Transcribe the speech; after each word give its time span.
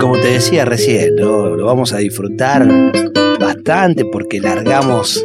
Como 0.00 0.18
te 0.20 0.28
decía 0.32 0.64
recién, 0.64 1.16
lo 1.16 1.64
vamos 1.64 1.92
a 1.92 1.98
disfrutar 1.98 2.66
bastante 3.40 4.04
porque 4.04 4.40
largamos 4.40 5.24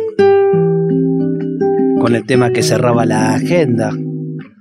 con 1.99 2.15
el 2.15 2.25
tema 2.25 2.51
que 2.51 2.63
cerraba 2.63 3.05
la 3.05 3.35
agenda, 3.35 3.91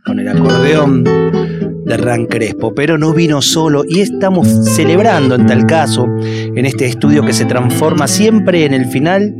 con 0.04 0.18
el 0.18 0.28
acordeón 0.28 1.04
de 1.04 1.96
Ran 1.96 2.26
Crespo, 2.26 2.74
pero 2.74 2.98
no 2.98 3.12
vino 3.12 3.40
solo 3.40 3.84
y 3.88 4.00
estamos 4.00 4.48
celebrando 4.74 5.34
en 5.34 5.46
tal 5.46 5.66
caso, 5.66 6.06
en 6.20 6.66
este 6.66 6.86
estudio 6.86 7.24
que 7.24 7.32
se 7.32 7.44
transforma 7.44 8.06
siempre 8.06 8.64
en 8.64 8.74
el 8.74 8.86
final 8.86 9.34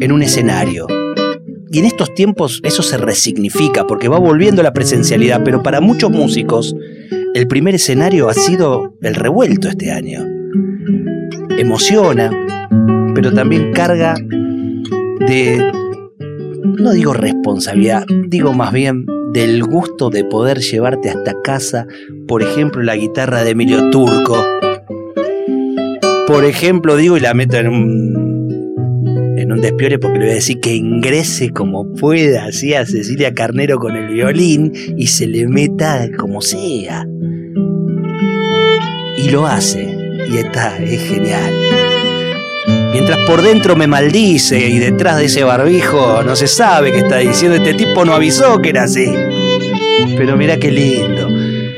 en 0.00 0.12
un 0.12 0.22
escenario. 0.22 0.86
Y 1.70 1.78
en 1.78 1.84
estos 1.84 2.14
tiempos 2.14 2.60
eso 2.64 2.82
se 2.82 2.96
resignifica 2.96 3.86
porque 3.86 4.08
va 4.08 4.18
volviendo 4.18 4.62
la 4.62 4.72
presencialidad, 4.72 5.42
pero 5.44 5.62
para 5.62 5.80
muchos 5.80 6.10
músicos 6.10 6.74
el 7.34 7.46
primer 7.46 7.74
escenario 7.74 8.28
ha 8.28 8.34
sido 8.34 8.94
el 9.02 9.14
revuelto 9.14 9.68
este 9.68 9.90
año. 9.92 10.24
Emociona, 11.58 12.30
pero 13.14 13.32
también 13.32 13.72
carga 13.72 14.14
de, 15.26 15.72
no 16.62 16.92
digo 16.92 17.12
responsabilidad, 17.12 18.04
digo 18.28 18.52
más 18.52 18.72
bien 18.72 19.06
del 19.32 19.62
gusto 19.64 20.10
de 20.10 20.24
poder 20.24 20.58
llevarte 20.60 21.10
hasta 21.10 21.40
casa, 21.42 21.86
por 22.26 22.42
ejemplo, 22.42 22.82
la 22.82 22.96
guitarra 22.96 23.44
de 23.44 23.50
Emilio 23.50 23.90
Turco. 23.90 24.36
Por 26.26 26.44
ejemplo, 26.44 26.96
digo 26.96 27.16
y 27.16 27.20
la 27.20 27.34
meto 27.34 27.56
en 27.56 27.68
un, 27.68 28.27
en 29.38 29.52
un 29.52 29.60
despiore 29.60 29.98
porque 29.98 30.18
le 30.18 30.24
voy 30.26 30.32
a 30.32 30.36
decir 30.36 30.60
que 30.60 30.74
ingrese 30.74 31.50
como 31.50 31.92
pueda, 31.94 32.46
así 32.46 32.74
a 32.74 32.84
Cecilia 32.84 33.34
Carnero 33.34 33.78
con 33.78 33.96
el 33.96 34.08
violín 34.08 34.72
y 34.96 35.06
se 35.06 35.26
le 35.26 35.46
meta 35.46 36.08
como 36.16 36.40
sea. 36.40 37.06
Y 39.16 39.30
lo 39.30 39.46
hace, 39.46 39.88
y 40.30 40.36
está, 40.36 40.76
es 40.78 41.02
genial. 41.02 41.52
Mientras 42.92 43.18
por 43.26 43.42
dentro 43.42 43.76
me 43.76 43.86
maldice 43.86 44.68
y 44.68 44.78
detrás 44.78 45.18
de 45.18 45.26
ese 45.26 45.44
barbijo 45.44 46.22
no 46.24 46.36
se 46.36 46.46
sabe 46.46 46.92
qué 46.92 46.98
está 46.98 47.18
diciendo. 47.18 47.56
Este 47.56 47.74
tipo 47.74 48.04
no 48.04 48.12
avisó 48.12 48.60
que 48.60 48.70
era 48.70 48.84
así. 48.84 49.06
Pero 50.16 50.36
mira 50.36 50.58
qué 50.58 50.70
lindo. 50.70 51.28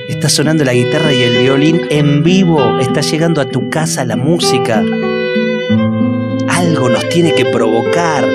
Está 0.09 0.29
sonando 0.29 0.65
la 0.65 0.73
guitarra 0.73 1.13
y 1.13 1.23
el 1.23 1.43
violín 1.43 1.81
en 1.91 2.23
vivo. 2.23 2.79
Está 2.81 3.01
llegando 3.01 3.41
a 3.41 3.45
tu 3.45 3.69
casa 3.71 4.05
la 4.05 4.17
música. 4.17 4.83
Algo 6.61 6.91
nos 6.91 7.09
tiene 7.09 7.35
que 7.35 7.47
provocar. 7.47 8.29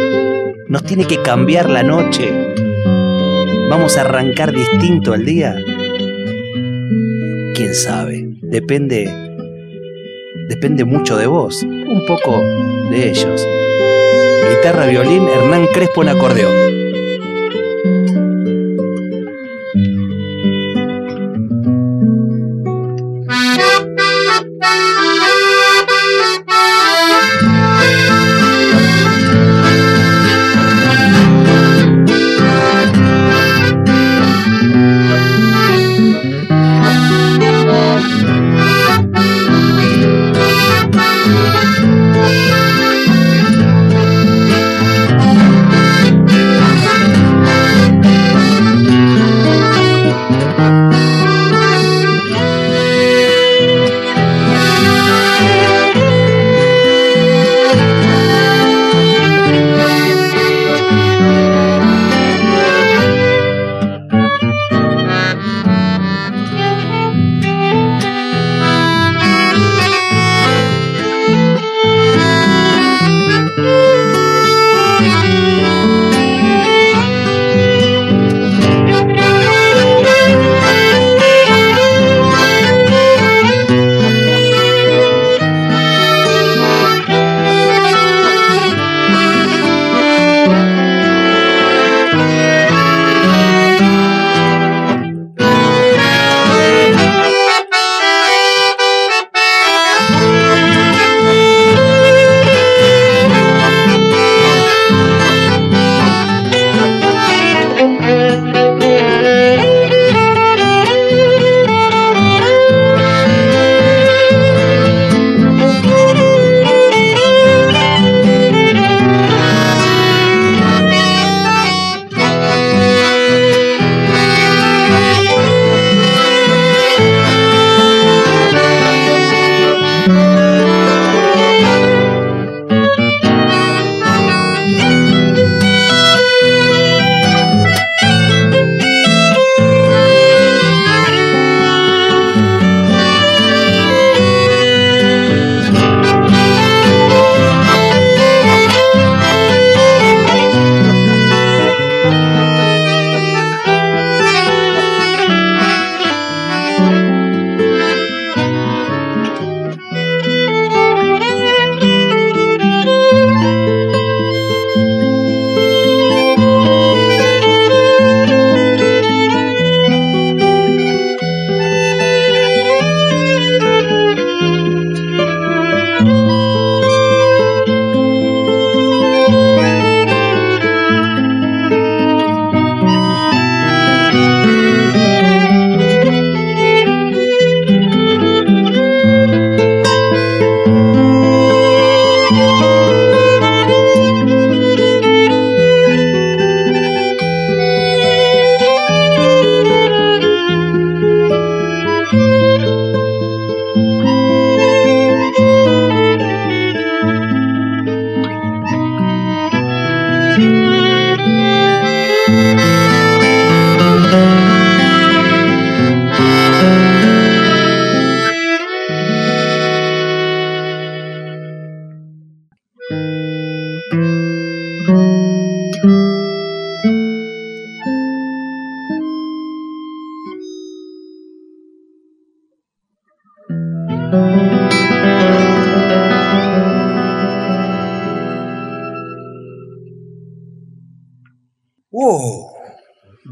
Nos 0.67 0.83
tiene 0.83 1.05
que 1.05 1.21
cambiar 1.21 1.69
la 1.69 1.83
noche. 1.83 2.27
¿Vamos 3.69 3.97
a 3.97 4.01
arrancar 4.01 4.51
distinto 4.51 5.13
al 5.13 5.25
día? 5.25 5.55
¿Quién 7.53 7.75
sabe? 7.75 8.27
Depende 8.41 9.13
depende 10.49 10.85
mucho 10.85 11.17
de 11.17 11.27
vos, 11.27 11.61
un 11.61 12.03
poco 12.07 12.41
de 12.89 13.09
ellos. 13.09 13.47
Guitarra, 14.49 14.87
violín, 14.87 15.27
Hernán 15.27 15.67
Crespo 15.71 16.01
en 16.01 16.09
acordeón. 16.09 16.64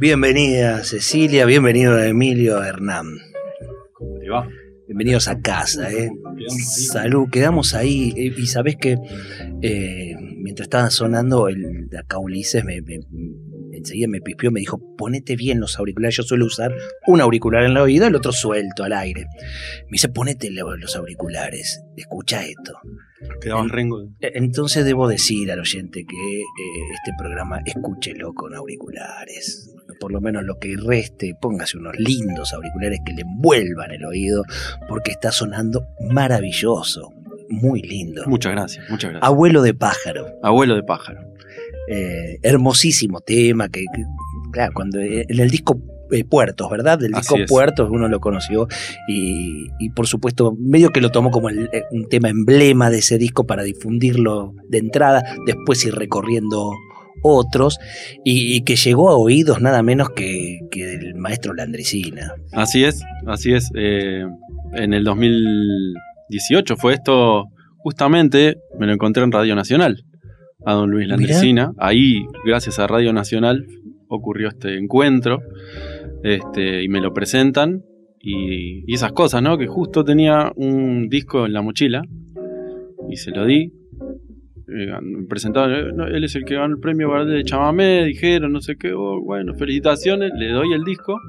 Bienvenida 0.03 0.83
Cecilia, 0.83 1.45
bienvenido 1.45 1.97
Emilio 1.97 2.61
Hernán. 2.61 3.05
¿Cómo 3.93 4.19
te 4.19 4.29
va? 4.29 4.49
Bienvenidos 4.85 5.29
a 5.29 5.39
casa, 5.39 5.89
¿eh? 5.93 6.11
Salud, 6.91 7.29
quedamos 7.31 7.73
ahí. 7.73 8.13
Eh, 8.17 8.33
y 8.37 8.45
sabes 8.47 8.75
que 8.75 8.97
eh, 9.61 10.13
mientras 10.39 10.65
estaba 10.65 10.89
sonando, 10.89 11.47
el 11.47 11.87
de 11.87 11.99
acá 11.99 12.17
Ulises 12.19 12.65
me, 12.65 12.81
enseguida 13.71 14.09
me 14.09 14.19
pispió, 14.19 14.51
me 14.51 14.59
dijo, 14.59 14.81
ponete 14.97 15.37
bien 15.37 15.61
los 15.61 15.79
auriculares. 15.79 16.17
Yo 16.17 16.23
suelo 16.23 16.47
usar 16.47 16.75
un 17.07 17.21
auricular 17.21 17.63
en 17.63 17.71
el 17.71 17.77
oído, 17.77 18.05
el 18.05 18.15
otro 18.15 18.33
suelto 18.33 18.83
al 18.83 18.91
aire. 18.91 19.27
Me 19.85 19.93
dice, 19.93 20.09
ponete 20.09 20.51
los 20.51 20.97
auriculares, 20.97 21.81
escucha 21.95 22.45
esto. 22.45 22.73
Quedaban 23.39 23.69
rengo. 23.69 24.09
Entonces 24.19 24.83
debo 24.83 25.07
decir 25.07 25.49
al 25.49 25.61
oyente 25.61 26.05
que 26.05 26.39
eh, 26.41 26.43
este 26.93 27.13
programa 27.17 27.61
escúchelo 27.65 28.33
con 28.33 28.53
auriculares. 28.53 29.73
Por 29.99 30.11
lo 30.11 30.21
menos 30.21 30.43
lo 30.43 30.59
que 30.59 30.75
reste, 30.77 31.35
póngase 31.39 31.77
unos 31.77 31.97
lindos 31.97 32.53
auriculares 32.53 32.99
que 33.05 33.13
le 33.13 33.21
envuelvan 33.21 33.91
el 33.91 34.05
oído, 34.05 34.43
porque 34.87 35.11
está 35.11 35.31
sonando 35.31 35.87
maravilloso, 36.11 37.11
muy 37.49 37.81
lindo. 37.81 38.23
Muchas 38.27 38.51
gracias, 38.51 38.89
muchas 38.89 39.11
gracias. 39.11 39.27
Abuelo 39.27 39.61
de 39.61 39.73
pájaro. 39.73 40.27
Abuelo 40.41 40.75
de 40.75 40.83
pájaro. 40.83 41.33
Eh, 41.87 42.39
hermosísimo 42.41 43.19
tema 43.19 43.67
que, 43.67 43.83
claro, 44.51 44.71
cuando 44.73 44.99
eh, 44.99 45.25
en 45.27 45.39
el 45.39 45.49
disco 45.49 45.81
eh, 46.11 46.23
Puertos, 46.23 46.69
¿verdad? 46.69 46.97
Del 46.99 47.11
disco 47.11 47.35
Puertos 47.47 47.89
uno 47.91 48.07
lo 48.07 48.19
conoció 48.19 48.67
y, 49.07 49.89
por 49.95 50.07
supuesto 50.07 50.55
medio 50.57 50.91
que 50.91 51.01
lo 51.01 51.11
tomó 51.11 51.31
como 51.31 51.47
un 51.47 52.09
tema 52.09 52.29
emblema 52.29 52.89
de 52.89 52.99
ese 52.99 53.17
disco 53.17 53.45
para 53.45 53.63
difundirlo 53.63 54.53
de 54.69 54.77
entrada, 54.77 55.23
después 55.45 55.83
ir 55.85 55.95
recorriendo 55.95 56.71
otros 57.23 57.79
y, 58.23 58.61
que 58.61 58.75
llegó 58.75 59.09
a 59.09 59.17
oídos 59.17 59.61
nada 59.61 59.81
menos 59.81 60.11
que, 60.11 60.59
que 60.69 60.85
del 60.85 61.15
maestro 61.15 61.53
Landricina. 61.53 62.33
Así 62.51 62.83
es, 62.83 63.01
así 63.25 63.53
es. 63.53 63.71
en 63.73 64.93
el 64.93 65.03
2018 65.03 66.75
fue 66.77 66.93
esto, 66.93 67.45
justamente 67.77 68.57
me 68.79 68.85
lo 68.85 68.93
encontré 68.93 69.23
en 69.23 69.31
Radio 69.31 69.55
Nacional 69.55 70.03
a 70.65 70.73
don 70.73 70.91
Luis 70.91 71.07
Landricina. 71.07 71.73
Ahí, 71.77 72.25
gracias 72.45 72.79
a 72.79 72.87
Radio 72.87 73.13
Nacional, 73.13 73.65
ocurrió 74.07 74.49
este 74.49 74.77
encuentro 74.77 75.41
este, 76.23 76.83
y 76.83 76.89
me 76.89 77.01
lo 77.01 77.13
presentan. 77.13 77.83
Y, 78.19 78.91
esas 78.93 79.11
cosas, 79.11 79.41
¿no? 79.41 79.57
Que 79.57 79.67
justo 79.67 80.03
tenía 80.05 80.51
un 80.55 81.09
disco 81.09 81.45
en 81.45 81.53
la 81.53 81.61
mochila 81.61 82.03
y 83.09 83.17
se 83.17 83.31
lo 83.31 83.45
di. 83.45 83.73
Eh, 84.67 84.91
presentaron, 85.27 86.01
él 86.01 86.23
es 86.23 86.35
el 86.35 86.45
que 86.45 86.55
ganó 86.55 86.75
el 86.75 86.79
premio 86.79 87.25
de 87.25 87.43
Chamamé, 87.43 88.05
dijeron, 88.05 88.53
no 88.53 88.61
sé 88.61 88.75
qué, 88.77 88.93
oh, 88.93 89.21
bueno, 89.21 89.53
felicitaciones, 89.55 90.31
le 90.37 90.49
doy 90.49 90.73
el 90.73 90.83
disco. 90.83 91.19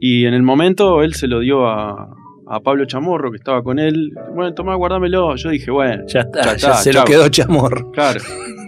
Y 0.00 0.24
en 0.24 0.34
el 0.34 0.42
momento 0.42 1.02
él 1.02 1.14
se 1.14 1.28
lo 1.28 1.40
dio 1.40 1.66
a, 1.68 2.08
a 2.48 2.60
Pablo 2.60 2.84
Chamorro, 2.86 3.30
que 3.30 3.36
estaba 3.36 3.62
con 3.62 3.78
él. 3.78 4.12
Bueno, 4.34 4.52
tomá, 4.54 4.74
guardámelo. 4.74 5.36
Yo 5.36 5.50
dije, 5.50 5.70
bueno, 5.70 6.04
ya 6.06 6.20
está, 6.20 6.56
ya, 6.56 6.74
se 6.74 6.92
lo 6.92 7.04
quedó 7.04 7.28
Chamorro. 7.28 7.90
Claro, 7.92 8.20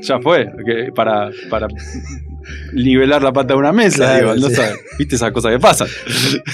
ya 0.02 0.20
fue. 0.20 0.50
para, 0.94 1.30
para 1.50 1.66
nivelar 2.72 3.22
la 3.22 3.32
pata 3.32 3.54
de 3.54 3.58
una 3.58 3.72
mesa, 3.72 4.16
digo, 4.18 4.34
no 4.34 4.50
sabes. 4.50 4.78
¿Viste 4.98 5.16
esas 5.16 5.32
cosas 5.32 5.52
que 5.52 5.58
pasan? 5.58 5.88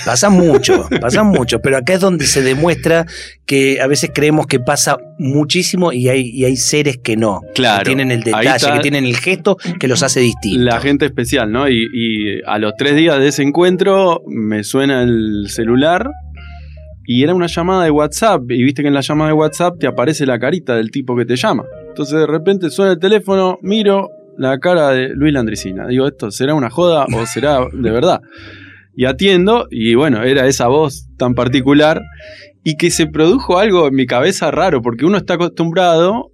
Pasan 0.05 0.33
mucho, 0.33 0.89
pasan 1.01 1.27
mucho, 1.27 1.61
pero 1.61 1.77
acá 1.77 1.95
es 1.95 2.01
donde 2.01 2.27
se 2.27 2.43
demuestra 2.43 3.07
que 3.47 3.81
a 3.81 3.87
veces 3.87 4.11
creemos 4.15 4.47
que 4.47 4.61
pasa 4.61 4.99
muchísimo 5.19 5.93
y 5.93 6.09
hay, 6.09 6.31
y 6.31 6.45
hay 6.45 6.57
seres 6.57 6.99
que 7.03 7.17
no. 7.17 7.41
Claro. 7.55 7.81
Que 7.81 7.87
tienen 7.87 8.11
el 8.11 8.23
detalle, 8.23 8.73
que 8.73 8.81
tienen 8.81 9.05
el 9.05 9.17
gesto 9.17 9.57
que 9.79 9.89
los 9.89 10.03
hace 10.03 10.21
distintos. 10.21 10.63
La 10.63 10.81
gente 10.81 11.07
especial, 11.07 11.51
¿no? 11.51 11.69
Y, 11.69 11.89
y 11.93 12.41
a 12.47 12.59
los 12.59 12.75
tres 12.77 12.97
días 12.97 13.19
de 13.19 13.29
ese 13.29 13.43
encuentro 13.43 14.23
me 14.27 14.65
suena 14.65 15.03
el 15.03 15.47
celular 15.49 16.11
y 17.13 17.25
era 17.25 17.35
una 17.35 17.49
llamada 17.49 17.83
de 17.83 17.91
WhatsApp, 17.91 18.43
y 18.51 18.63
viste 18.63 18.83
que 18.83 18.89
en 18.89 18.95
la 18.95 19.01
llamada 19.01 19.31
de 19.31 19.35
WhatsApp 19.35 19.79
te 19.81 19.89
aparece 19.89 20.27
la 20.27 20.39
carita 20.39 20.77
del 20.77 20.93
tipo 20.93 21.17
que 21.17 21.25
te 21.25 21.35
llama. 21.35 21.65
Entonces 21.89 22.17
de 22.17 22.27
repente 22.27 22.71
suena 22.71 22.93
el 22.93 23.01
teléfono, 23.01 23.59
miro 23.63 24.11
la 24.41 24.59
cara 24.59 24.89
de 24.89 25.11
Luis 25.11 25.35
Landricina. 25.35 25.87
Digo, 25.87 26.09
¿esto 26.09 26.31
será 26.31 26.55
una 26.55 26.71
joda 26.71 27.05
o 27.15 27.27
será 27.33 27.61
de 27.73 27.91
verdad? 27.91 28.23
Y 28.97 29.05
atiendo, 29.05 29.67
y 29.71 29.95
bueno, 29.95 30.23
era 30.23 30.47
esa 30.47 30.67
voz 30.67 31.09
tan 31.19 31.35
particular, 31.35 32.01
y 32.65 32.77
que 32.77 32.91
se 32.91 33.07
produjo 33.07 33.59
algo 33.59 33.89
en 33.89 33.95
mi 33.95 34.07
cabeza 34.07 34.51
raro, 34.51 34.81
porque 34.81 35.05
uno 35.05 35.19
está 35.19 35.35
acostumbrado 35.35 36.33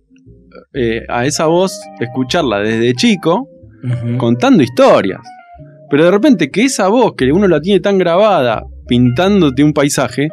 eh, 0.72 1.04
a 1.08 1.26
esa 1.26 1.46
voz, 1.46 1.80
escucharla 1.98 2.60
desde 2.60 2.94
chico, 2.94 3.48
contando 4.18 4.62
historias. 4.62 5.20
Pero 5.90 6.04
de 6.04 6.10
repente 6.10 6.50
que 6.50 6.64
esa 6.64 6.88
voz, 6.88 7.14
que 7.16 7.30
uno 7.32 7.46
la 7.48 7.60
tiene 7.60 7.80
tan 7.80 7.98
grabada, 7.98 8.62
pintándote 8.86 9.62
un 9.62 9.72
paisaje, 9.72 10.28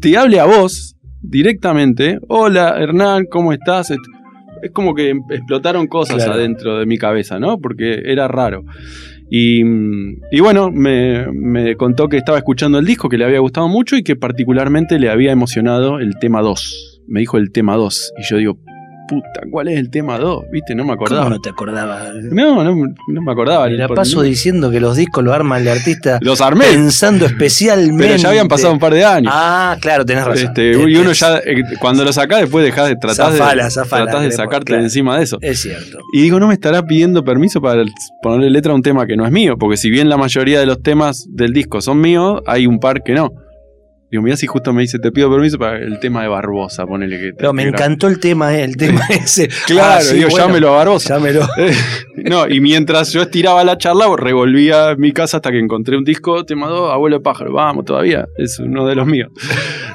te 0.00 0.16
hable 0.16 0.40
a 0.40 0.44
vos 0.44 0.94
directamente, 1.20 2.18
hola 2.28 2.76
Hernán, 2.78 3.24
¿cómo 3.30 3.52
estás? 3.52 3.92
Es 4.62 4.70
como 4.70 4.94
que 4.94 5.10
explotaron 5.30 5.86
cosas 5.86 6.26
adentro 6.26 6.78
de 6.78 6.86
mi 6.86 6.96
cabeza, 6.98 7.38
¿no? 7.38 7.58
Porque 7.58 8.02
era 8.04 8.28
raro. 8.28 8.64
Y, 9.34 9.62
bueno, 10.40 10.70
me, 10.70 11.26
me, 11.32 11.74
contó 11.76 12.08
que 12.08 12.18
estaba 12.18 12.36
escuchando 12.36 12.78
el 12.78 12.84
disco, 12.84 13.08
que 13.08 13.16
le 13.16 13.24
había 13.24 13.38
gustado 13.38 13.66
mucho 13.66 13.96
y 13.96 14.02
que 14.02 14.14
particularmente 14.14 14.98
le 14.98 15.08
había 15.08 15.32
emocionado 15.32 16.00
el 16.00 16.18
tema 16.18 16.42
2. 16.42 17.02
Me 17.08 17.20
dijo 17.20 17.38
el 17.38 17.50
tema 17.50 17.76
2. 17.76 18.12
Y 18.18 18.22
yo 18.24 18.36
digo, 18.36 18.58
puta, 19.08 19.42
¿cuál 19.50 19.68
es 19.68 19.78
el 19.78 19.90
tema 19.90 20.18
2? 20.18 20.44
¿Viste? 20.50 20.74
No 20.74 20.84
me 20.84 20.92
acordaba. 20.92 21.24
¿Cómo 21.24 21.36
no 21.36 21.40
te 21.40 21.50
acordabas? 21.50 22.14
No, 22.30 22.62
no, 22.64 22.74
no 22.74 23.22
me 23.22 23.32
acordaba. 23.32 23.70
Y 23.70 23.76
la 23.76 23.88
paso 23.88 24.22
diciendo 24.22 24.70
que 24.70 24.80
los 24.80 24.96
discos 24.96 25.24
los 25.24 25.34
arma 25.34 25.58
el 25.58 25.68
artista. 25.68 26.18
Los 26.22 26.40
armé. 26.40 26.64
Pensando 26.72 27.26
especialmente. 27.26 28.04
Pero 28.04 28.16
ya 28.16 28.28
habían 28.28 28.48
pasado 28.48 28.72
un 28.72 28.78
par 28.78 28.94
de 28.94 29.04
años. 29.04 29.32
Ah, 29.34 29.76
claro, 29.80 30.04
tenés 30.04 30.24
razón. 30.24 30.46
Este, 30.48 30.70
y 30.72 30.96
uno 30.96 31.12
ya, 31.12 31.38
eh, 31.38 31.62
cuando 31.80 32.04
lo 32.04 32.12
sacás, 32.12 32.40
después 32.40 32.64
dejás 32.64 32.88
de 32.88 32.96
tratar 32.96 33.32
de, 33.32 34.24
de 34.24 34.32
sacarte 34.32 34.74
de 34.74 34.80
encima 34.80 35.18
de 35.18 35.24
eso. 35.24 35.38
Es 35.40 35.60
cierto. 35.60 35.98
Y 36.12 36.22
digo, 36.22 36.38
no 36.40 36.48
me 36.48 36.54
estará 36.54 36.82
pidiendo 36.84 37.24
permiso 37.24 37.60
para 37.60 37.82
ponerle 38.22 38.50
letra 38.50 38.72
a 38.72 38.74
un 38.74 38.82
tema 38.82 39.06
que 39.06 39.16
no 39.16 39.26
es 39.26 39.32
mío, 39.32 39.56
porque 39.58 39.76
si 39.76 39.90
bien 39.90 40.08
la 40.08 40.16
mayoría 40.16 40.60
de 40.60 40.66
los 40.66 40.82
temas 40.82 41.26
del 41.28 41.52
disco 41.52 41.80
son 41.80 42.00
míos, 42.00 42.40
hay 42.46 42.66
un 42.66 42.78
par 42.78 43.02
que 43.02 43.14
no. 43.14 43.32
Digo, 44.12 44.22
mira 44.22 44.36
si 44.36 44.46
justo 44.46 44.74
me 44.74 44.82
dice, 44.82 44.98
te 44.98 45.10
pido 45.10 45.30
permiso 45.30 45.58
para 45.58 45.78
el 45.78 45.98
tema 45.98 46.20
de 46.20 46.28
Barbosa, 46.28 46.84
ponele 46.84 47.18
que... 47.18 47.32
Pero 47.32 47.54
me 47.54 47.62
encantó 47.62 48.08
el 48.08 48.20
tema, 48.20 48.54
eh, 48.54 48.62
el 48.62 48.76
tema 48.76 49.00
ese. 49.08 49.48
claro, 49.66 50.04
ah, 50.06 50.12
digo, 50.12 50.28
llámelo 50.28 50.68
a 50.68 50.72
Barbosa. 50.72 51.14
Llámelo. 51.14 51.48
no, 52.16 52.46
y 52.46 52.60
mientras 52.60 53.10
yo 53.10 53.22
estiraba 53.22 53.64
la 53.64 53.78
charla, 53.78 54.04
revolvía 54.14 54.96
mi 54.98 55.12
casa 55.12 55.38
hasta 55.38 55.50
que 55.50 55.58
encontré 55.58 55.96
un 55.96 56.04
disco, 56.04 56.44
tema 56.44 56.66
2, 56.66 56.92
Abuelo 56.92 57.16
de 57.16 57.22
Pájaro, 57.22 57.54
vamos, 57.54 57.86
todavía, 57.86 58.26
es 58.36 58.58
uno 58.58 58.86
de 58.86 58.96
los 58.96 59.06
míos. 59.06 59.30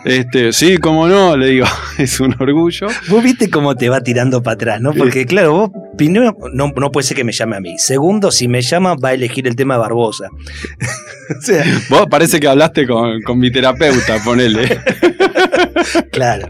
Este, 0.06 0.54
sí, 0.54 0.78
cómo 0.78 1.08
no, 1.08 1.36
le 1.36 1.48
digo, 1.48 1.66
es 1.98 2.22
un 2.22 2.34
orgullo. 2.40 2.88
Vos 3.10 3.22
viste 3.22 3.50
cómo 3.50 3.76
te 3.76 3.90
va 3.90 4.00
tirando 4.00 4.42
para 4.42 4.54
atrás, 4.54 4.80
¿no? 4.80 4.94
Porque 4.94 5.26
claro, 5.26 5.52
vos 5.52 5.72
primero, 5.98 6.38
no, 6.54 6.72
no 6.74 6.92
puede 6.92 7.06
ser 7.06 7.18
que 7.18 7.26
me 7.26 7.34
llame 7.34 7.58
a 7.58 7.60
mí. 7.60 7.78
Segundo, 7.78 8.32
si 8.32 8.48
me 8.48 8.62
llama, 8.62 8.96
va 8.96 9.10
a 9.10 9.14
elegir 9.16 9.48
el 9.48 9.58
tema 9.58 9.74
de 9.74 9.82
Barbosa. 9.82 10.30
o 11.38 11.42
sea, 11.42 11.66
vos 11.90 12.06
parece 12.10 12.40
que 12.40 12.48
hablaste 12.48 12.88
con, 12.88 13.22
con 13.24 13.38
mi 13.38 13.52
terapeuta 13.52 14.07
ponele. 14.24 14.80
claro. 16.12 16.48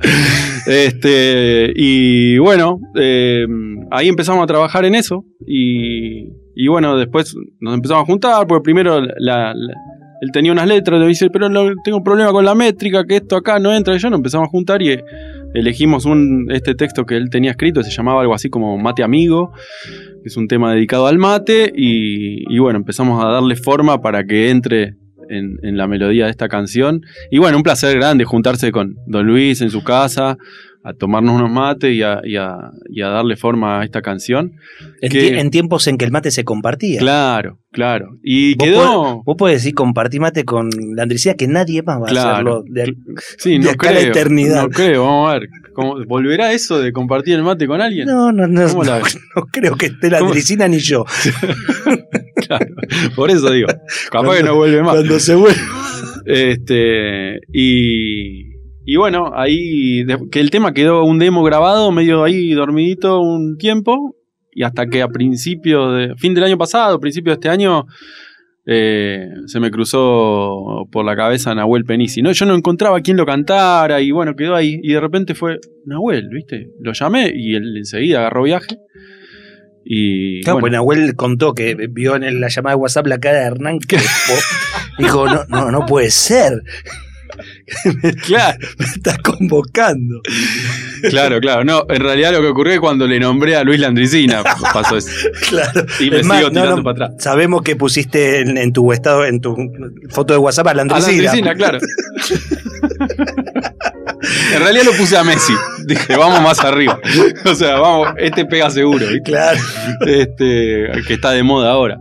Este, 0.66 1.72
y 1.76 2.38
bueno, 2.38 2.80
eh, 2.96 3.46
ahí 3.92 4.08
empezamos 4.08 4.44
a 4.44 4.48
trabajar 4.48 4.86
en 4.86 4.96
eso. 4.96 5.26
Y, 5.46 6.68
bueno, 6.68 6.98
después 6.98 7.36
nos 7.60 7.74
empezamos 7.74 8.04
a 8.04 8.06
juntar, 8.06 8.48
porque 8.48 8.64
primero 8.64 8.98
él 9.00 10.32
tenía 10.34 10.52
unas 10.52 10.68
letras, 10.68 11.00
le 11.00 11.08
dice, 11.08 11.30
pero 11.30 11.50
no, 11.50 11.72
tengo 11.84 11.98
un 11.98 12.04
problema 12.04 12.32
con 12.32 12.46
la 12.46 12.56
métrica, 12.56 13.06
que 13.06 13.18
esto 13.18 13.36
acá 13.36 13.60
no 13.60 13.74
entra. 13.74 13.96
Y 13.96 14.00
yo 14.00 14.10
nos 14.10 14.20
empezamos 14.20 14.48
a 14.48 14.52
juntar 14.52 14.82
y 14.82 14.98
elegimos 15.54 16.06
un, 16.06 16.48
este 16.52 16.76
texto 16.76 17.06
que 17.06 17.16
él 17.16 17.30
tenía 17.30 17.52
escrito, 17.52 17.82
se 17.84 17.92
llamaba 17.92 18.22
algo 18.22 18.34
así 18.34 18.50
como 18.50 18.78
Mate 18.78 19.04
Amigo, 19.04 19.52
que 20.22 20.28
es 20.28 20.38
un 20.38 20.48
tema 20.48 20.74
dedicado 20.74 21.08
al 21.08 21.18
mate. 21.18 21.72
y 21.76 22.58
bueno, 22.60 22.78
empezamos 22.78 23.24
a 23.24 23.30
darle 23.30 23.56
forma 23.56 24.02
para 24.02 24.26
que 24.26 24.50
entre 24.50 24.96
en, 25.30 25.78
la 25.78 25.88
melodía 25.88 26.26
de 26.26 26.32
esta 26.32 26.50
canción. 26.50 27.02
Y 27.32 27.38
bueno, 27.38 27.58
un 27.58 27.64
placer 27.64 27.96
grande 27.98 28.26
juntarse 28.26 28.72
con 28.72 28.96
Don 29.06 29.26
Luis 29.26 29.62
en 29.62 29.70
su 29.70 29.84
casa, 29.84 30.38
a 30.84 30.94
tomarnos 30.94 31.36
unos 31.36 31.52
mates 31.52 31.94
y 31.94 32.02
a, 32.02 32.22
darle 32.96 33.36
forma 33.36 33.82
a 33.82 33.84
esta 33.84 34.02
canción. 34.02 34.54
En, 35.02 35.52
tiempos 35.52 35.88
en 35.88 35.98
que 35.98 36.06
el 36.06 36.12
mate 36.12 36.32
se 36.32 36.46
compartía. 36.46 37.00
Claro, 37.00 37.60
claro. 37.72 38.18
Y 38.24 38.56
¿Vos 38.56 38.68
quedó. 38.68 39.24
vos 39.24 39.36
podés 39.38 39.58
decir 39.58 39.74
compartir 39.74 40.22
mate 40.22 40.46
con 40.46 40.70
la 40.96 41.04
Andresía 41.04 41.36
que 41.36 41.48
nadie 41.48 41.84
más 41.84 42.02
va 42.02 42.08
a 42.08 42.34
hacerlo 42.34 42.64
de, 42.66 42.96
sí, 43.38 43.60
no 43.60 43.72
creo, 43.74 43.94
la 43.94 44.00
eternidad. 44.00 44.64
No 44.64 44.70
creo, 44.70 45.04
vamos 45.04 45.30
a 45.30 45.34
ver. 45.40 45.50
¿Volverá 46.08 46.54
eso 46.54 46.80
de 46.80 46.92
compartir 46.92 47.36
el 47.36 47.44
mate 47.44 47.68
con 47.68 47.82
alguien? 47.82 48.08
No, 48.08 48.32
no, 48.32 48.48
no. 48.48 48.68
No, 49.36 49.46
creo 49.52 49.76
que 49.76 49.88
esté 49.88 50.10
la 50.10 50.20
Andresina 50.20 50.68
ni 50.68 50.80
yo. 50.80 51.06
claro, 52.48 52.66
por 53.16 53.30
eso 53.32 53.52
digo. 53.52 53.68
Capaz 54.12 54.38
que 54.38 54.44
no 54.44 54.56
vuelve 54.56 54.82
más. 54.82 54.96
Cuando 54.96 55.20
se 55.20 55.36
vuelve. 55.36 55.60
Este. 56.26 57.40
Y. 57.54 58.48
Y 58.86 58.96
bueno, 58.98 59.32
ahí 59.34 60.06
que 60.32 60.40
el 60.40 60.50
tema 60.50 60.74
quedó 60.74 61.04
un 61.04 61.20
demo 61.20 61.44
grabado, 61.44 61.92
medio 61.92 62.24
ahí 62.24 62.52
dormidito 62.52 63.20
un 63.22 63.58
tiempo. 63.58 64.16
Y 64.52 64.64
hasta 64.64 64.88
que 64.88 65.02
a 65.02 65.08
principio 65.08 65.92
de. 65.92 66.16
fin 66.18 66.34
del 66.34 66.44
año 66.44 66.58
pasado, 66.58 67.00
principio 67.00 67.32
de 67.32 67.36
este 67.36 67.50
año. 67.50 67.86
eh, 68.66 69.30
se 69.46 69.62
me 69.62 69.72
cruzó 69.72 70.86
por 70.92 71.06
la 71.06 71.16
cabeza 71.16 71.56
Nahuel 71.56 71.86
Penisi. 71.86 72.22
¿no? 72.22 72.34
Yo 72.34 72.46
no 72.46 72.54
encontraba 72.56 73.00
quién 73.00 73.16
lo 73.16 73.26
cantara 73.26 74.02
y 74.02 74.12
bueno, 74.12 74.36
quedó 74.36 74.56
ahí. 74.56 74.80
Y 74.84 74.92
de 74.92 75.00
repente 75.00 75.34
fue 75.34 75.60
Nahuel, 75.86 76.28
¿viste? 76.30 76.68
Lo 76.82 76.92
llamé 76.92 77.32
y 77.34 77.56
él 77.56 77.78
enseguida 77.78 78.20
agarró 78.20 78.44
viaje. 78.44 78.78
Y 79.90 80.42
Claro, 80.44 80.56
pues 80.56 80.62
bueno, 80.62 80.78
Nahuel 80.78 81.16
contó 81.16 81.54
que 81.54 81.76
vio 81.76 82.16
en 82.16 82.42
la 82.42 82.50
llamada 82.50 82.76
de 82.76 82.82
WhatsApp 82.82 83.08
la 83.08 83.20
cara 83.20 83.40
de 83.40 83.46
Hernán 83.46 83.80
Crespo. 83.80 84.34
Dijo, 84.98 85.26
no, 85.28 85.46
no, 85.48 85.72
no 85.72 85.86
puede 85.86 86.12
ser. 86.12 86.62
claro, 88.26 88.58
Me 88.80 88.86
estás 88.86 89.18
convocando. 89.20 90.22
claro, 91.10 91.40
claro. 91.40 91.64
No, 91.64 91.86
en 91.90 92.02
realidad 92.02 92.32
lo 92.34 92.42
que 92.42 92.48
ocurrió 92.48 92.74
es 92.74 92.80
cuando 92.80 93.08
le 93.08 93.20
nombré 93.20 93.56
a 93.56 93.64
Luis 93.64 93.80
Landricina, 93.80 94.44
pasó 94.74 94.98
eso. 94.98 95.10
Claro. 95.50 95.86
Y 96.00 96.10
me 96.10 96.24
sigo 96.24 96.50
tirando 96.50 96.78
no, 96.78 96.84
para 96.84 97.06
atrás. 97.06 97.24
Sabemos 97.24 97.62
que 97.62 97.76
pusiste 97.76 98.42
en, 98.42 98.58
en 98.58 98.74
tu 98.74 98.92
estado, 98.92 99.26
en 99.26 99.40
tu 99.40 99.56
foto 100.10 100.34
de 100.34 100.40
WhatsApp 100.40 100.68
a 100.68 100.74
la 100.74 100.82
A. 100.84 100.86
Landricina, 100.86 101.56
claro. 101.56 101.80
En 104.54 104.60
realidad 104.60 104.86
lo 104.86 104.94
puse 104.94 105.18
a 105.18 105.24
Messi. 105.24 105.54
Dije, 105.88 106.16
vamos 106.18 106.42
más 106.42 106.60
arriba. 106.64 107.00
O 107.46 107.56
sea, 107.56 107.80
vamos, 107.80 108.10
este 108.18 108.46
pega 108.46 108.70
seguro, 108.70 109.06
¿viste? 109.08 109.22
Claro. 109.22 109.60
Este, 110.06 110.90
que 111.08 111.14
está 111.14 111.32
de 111.32 111.44
moda 111.44 111.72
ahora. 111.72 111.98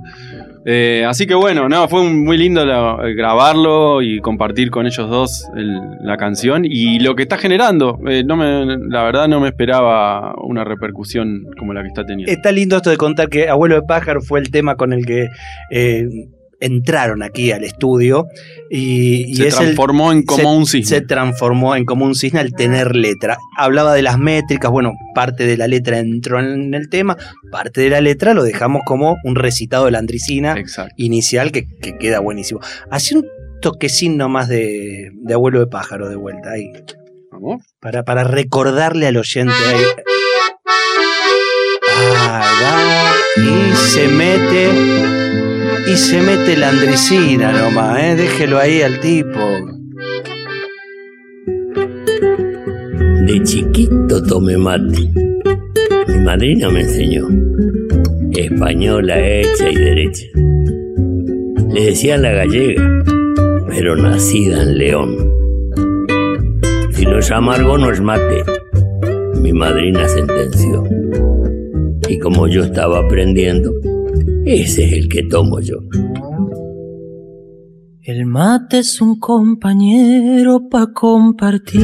Eh, 0.68 1.04
así 1.08 1.28
que 1.28 1.34
bueno, 1.34 1.68
no, 1.68 1.86
fue 1.88 2.02
muy 2.02 2.36
lindo 2.36 2.66
la- 2.66 2.96
grabarlo 3.14 4.02
y 4.02 4.18
compartir 4.20 4.72
con 4.72 4.84
ellos 4.86 5.08
dos 5.08 5.46
el- 5.56 5.78
la 6.02 6.16
canción 6.16 6.64
y 6.64 6.98
lo 6.98 7.14
que 7.14 7.22
está 7.22 7.38
generando. 7.38 8.00
Eh, 8.08 8.24
no 8.26 8.34
me, 8.36 8.76
la 8.88 9.04
verdad 9.04 9.28
no 9.28 9.38
me 9.38 9.46
esperaba 9.48 10.34
una 10.42 10.64
repercusión 10.64 11.44
como 11.56 11.72
la 11.72 11.82
que 11.82 11.88
está 11.88 12.04
teniendo. 12.04 12.32
Está 12.32 12.50
lindo 12.50 12.76
esto 12.78 12.90
de 12.90 12.96
contar 12.96 13.28
que 13.28 13.48
Abuelo 13.48 13.76
de 13.76 13.82
Pájaro 13.82 14.20
fue 14.20 14.40
el 14.40 14.50
tema 14.50 14.74
con 14.74 14.92
el 14.92 15.06
que 15.06 15.28
eh, 15.70 16.08
entraron 16.60 17.22
aquí 17.22 17.52
al 17.52 17.64
estudio 17.64 18.26
y, 18.70 19.30
y 19.30 19.34
se 19.36 19.48
es 19.48 19.54
el- 19.54 19.60
transformó 19.64 20.12
en 20.12 20.22
como 20.22 20.38
se- 20.42 20.46
un 20.56 20.66
cisne. 20.66 20.96
se 20.96 21.00
transformó 21.02 21.76
en 21.76 21.84
como 21.84 22.04
un 22.04 22.14
cisne 22.14 22.40
al 22.40 22.52
tener 22.52 22.96
letra. 22.96 23.36
Hablaba 23.58 23.92
de 23.94 24.02
las 24.02 24.18
métricas, 24.18 24.70
bueno, 24.70 24.92
parte 25.14 25.44
de 25.46 25.56
la 25.56 25.68
letra 25.68 25.98
entró 25.98 26.40
en 26.40 26.72
el 26.74 26.88
tema, 26.88 27.16
parte 27.50 27.80
de 27.82 27.90
la 27.90 28.00
letra 28.00 28.32
lo 28.34 28.42
dejamos 28.42 28.82
como 28.86 29.16
un 29.24 29.34
recitado 29.34 29.84
de 29.86 29.90
la 29.90 29.98
andricina 29.98 30.54
Exacto. 30.58 30.94
inicial 30.96 31.52
que, 31.52 31.66
que 31.82 31.96
queda 31.98 32.20
buenísimo. 32.20 32.60
Hacía 32.90 33.18
un 33.18 33.26
toquecín 33.62 34.16
nomás 34.16 34.48
de, 34.48 35.10
de 35.14 35.34
abuelo 35.34 35.60
de 35.60 35.66
pájaro 35.66 36.08
de 36.08 36.16
vuelta 36.16 36.52
ahí, 36.52 36.70
Vamos. 37.32 37.62
para, 37.80 38.02
para 38.04 38.24
recordarle 38.24 39.06
al 39.06 39.16
oyente 39.16 39.52
ahí. 39.66 39.84
Ahí 42.18 42.54
va, 42.62 43.12
y 43.36 43.76
se 43.76 44.08
mete, 44.08 44.70
y 45.86 45.96
se 45.96 46.20
mete 46.20 46.56
la 46.56 46.70
andricina 46.70 47.52
nomás, 47.52 48.02
¿eh? 48.02 48.16
déjelo 48.16 48.58
ahí 48.58 48.82
al 48.82 48.98
tipo. 49.00 49.40
De 53.26 53.42
chiquito 53.44 54.22
tomé 54.22 54.56
mate. 54.56 55.10
Mi 56.08 56.18
madrina 56.24 56.70
me 56.70 56.80
enseñó. 56.80 57.28
Española 58.32 59.18
hecha 59.18 59.70
y 59.70 59.76
derecha. 59.76 60.26
Le 61.72 61.84
decían 61.86 62.22
la 62.22 62.32
gallega, 62.32 63.02
pero 63.68 63.96
nacida 63.96 64.62
en 64.62 64.78
León. 64.78 65.16
Si 66.92 67.04
no 67.04 67.18
es 67.18 67.30
amargo, 67.30 67.78
no 67.78 67.90
es 67.90 68.00
mate. 68.00 68.42
Mi 69.40 69.52
madrina 69.52 70.08
sentenció. 70.08 70.84
Y 72.08 72.18
como 72.18 72.48
yo 72.48 72.64
estaba 72.64 73.00
aprendiendo, 73.00 73.72
ese 74.46 74.84
es 74.84 74.92
el 74.92 75.08
que 75.08 75.24
tomo 75.24 75.60
yo. 75.60 75.76
El 78.02 78.24
mate 78.24 78.78
es 78.78 79.00
un 79.00 79.18
compañero 79.18 80.68
pa' 80.70 80.92
compartir. 80.92 81.82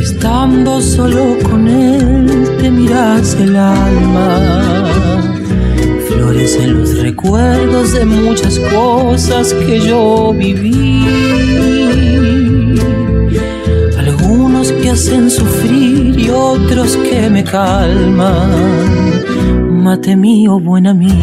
Estando 0.00 0.80
solo 0.80 1.36
con 1.42 1.66
él 1.66 2.48
te 2.60 2.70
miras 2.70 3.34
el 3.40 3.56
alma. 3.56 4.84
Florecen 6.06 6.78
los 6.78 6.96
recuerdos 7.00 7.94
de 7.94 8.04
muchas 8.04 8.60
cosas 8.60 9.52
que 9.54 9.80
yo 9.80 10.32
viví. 10.32 11.04
Algunos 13.98 14.70
que 14.70 14.90
hacen 14.90 15.28
sufrir 15.28 16.16
y 16.16 16.30
otros 16.30 16.96
que 16.98 17.28
me 17.28 17.42
calman. 17.42 19.13
Mío, 19.96 20.58
buen 20.58 20.88
amigo, 20.88 21.14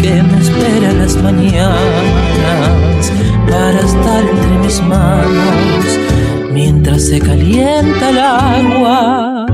que 0.00 0.22
me 0.22 0.38
espera 0.40 0.92
las 0.94 1.14
mañanas 1.22 3.12
para 3.48 3.80
estar 3.80 4.24
entre 4.24 4.58
mis 4.64 4.82
manos 4.82 5.84
mientras 6.52 7.02
se 7.02 7.20
calienta 7.20 8.08
el 8.08 8.18
agua. 8.18 9.46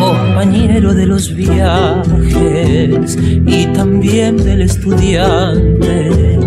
Compañero 0.00 0.94
de 0.94 1.06
los 1.06 1.32
viajes 1.32 3.16
y 3.46 3.66
también 3.66 4.36
del 4.36 4.62
estudiante, 4.62 6.40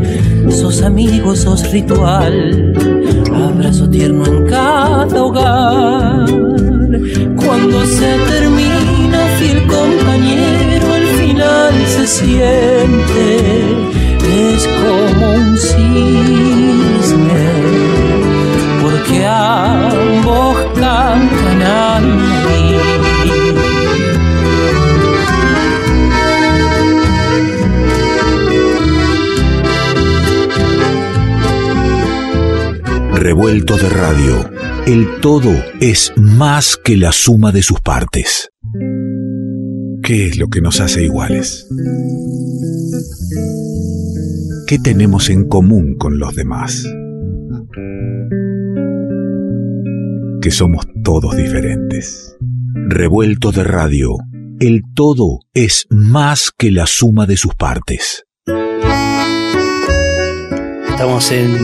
sos 0.50 0.84
amigo, 0.84 1.36
sos 1.38 1.72
ritual, 1.72 2.74
abrazo 3.34 3.90
tierno 3.90 4.26
en 4.26 4.46
cada 4.46 5.24
hogar. 5.24 6.26
Cuando 7.38 7.86
se 7.86 8.18
termina, 8.30 8.75
fiel 9.38 9.66
compañero, 9.68 10.94
al 10.94 11.08
final 11.20 11.74
se 11.88 12.08
siente, 12.08 13.38
es 14.22 14.68
como 14.68 15.32
un 15.34 15.58
cisne, 15.58 17.52
porque 18.82 19.26
ambos 19.26 20.58
cantan 20.76 21.62
al 21.62 22.08
morir. 22.08 22.56
Revuelto 33.14 33.76
de 33.78 33.90
radio. 33.90 34.50
El 34.86 35.20
todo 35.20 35.52
es 35.80 36.14
más 36.16 36.78
que 36.78 36.96
la 36.96 37.12
suma 37.12 37.52
de 37.52 37.64
sus 37.64 37.82
partes. 37.82 38.52
¿Qué 40.06 40.28
es 40.28 40.38
lo 40.38 40.50
que 40.50 40.62
nos 40.62 40.82
hace 40.82 41.04
iguales? 41.04 41.68
¿Qué 44.68 44.78
tenemos 44.78 45.32
en 45.32 45.48
común 45.48 45.96
con 45.98 46.20
los 46.20 46.36
demás? 46.36 46.88
Que 50.44 50.52
somos 50.52 50.86
todos 51.04 51.36
diferentes. 51.36 52.38
Revuelto 52.88 53.52
de 53.52 53.64
radio. 53.64 54.10
El 54.60 54.84
todo 54.94 55.40
es 55.56 55.88
más 55.90 56.52
que 56.56 56.70
la 56.70 56.86
suma 56.86 57.26
de 57.26 57.38
sus 57.38 57.56
partes. 57.56 58.26
Estamos 60.88 61.32
en, 61.32 61.58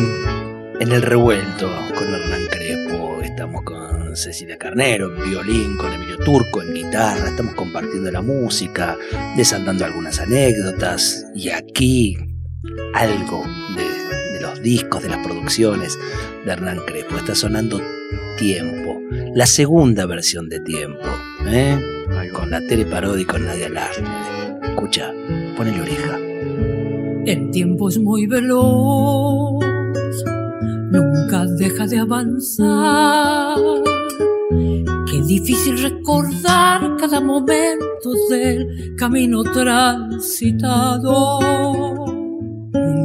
en 0.79 0.91
el 0.91 1.03
revuelto 1.03 1.69
con 1.93 2.07
Hernán 2.07 2.47
Crespo, 2.49 3.21
estamos 3.21 3.61
con 4.11 4.17
Cecilia 4.17 4.57
Carnero 4.57 5.09
en 5.09 5.23
violín, 5.23 5.77
con 5.77 5.93
Emilio 5.93 6.17
Turco 6.17 6.61
en 6.61 6.73
guitarra, 6.73 7.29
estamos 7.29 7.55
compartiendo 7.55 8.11
la 8.11 8.21
música, 8.21 8.97
desandando 9.37 9.85
algunas 9.85 10.19
anécdotas 10.19 11.27
y 11.33 11.47
aquí 11.47 12.17
algo 12.93 13.41
de, 13.73 14.33
de 14.33 14.41
los 14.41 14.61
discos, 14.61 15.01
de 15.01 15.07
las 15.07 15.25
producciones 15.25 15.97
de 16.43 16.51
Hernán 16.51 16.79
Crespo. 16.85 17.15
Está 17.15 17.35
sonando 17.35 17.79
Tiempo, 18.37 18.99
la 19.33 19.45
segunda 19.45 20.05
versión 20.05 20.49
de 20.49 20.59
Tiempo, 20.59 21.07
¿eh? 21.47 21.79
con 22.33 22.51
la 22.51 22.59
tele 22.67 22.85
Parodi 22.85 23.21
y 23.21 23.25
con 23.25 23.45
Nadia 23.45 23.69
Larne. 23.69 24.09
Escucha, 24.61 25.13
ponele 25.55 25.79
oreja. 25.79 26.19
El 27.25 27.49
tiempo 27.51 27.87
es 27.87 27.97
muy 27.97 28.27
veloz, 28.27 29.60
nunca 30.91 31.45
deja 31.45 31.87
de 31.87 31.99
avanzar. 31.99 33.57
Qué 35.09 35.21
difícil 35.25 35.81
recordar 35.81 36.97
cada 36.99 37.21
momento 37.21 38.11
del 38.29 38.95
camino 38.97 39.43
transitado. 39.43 41.39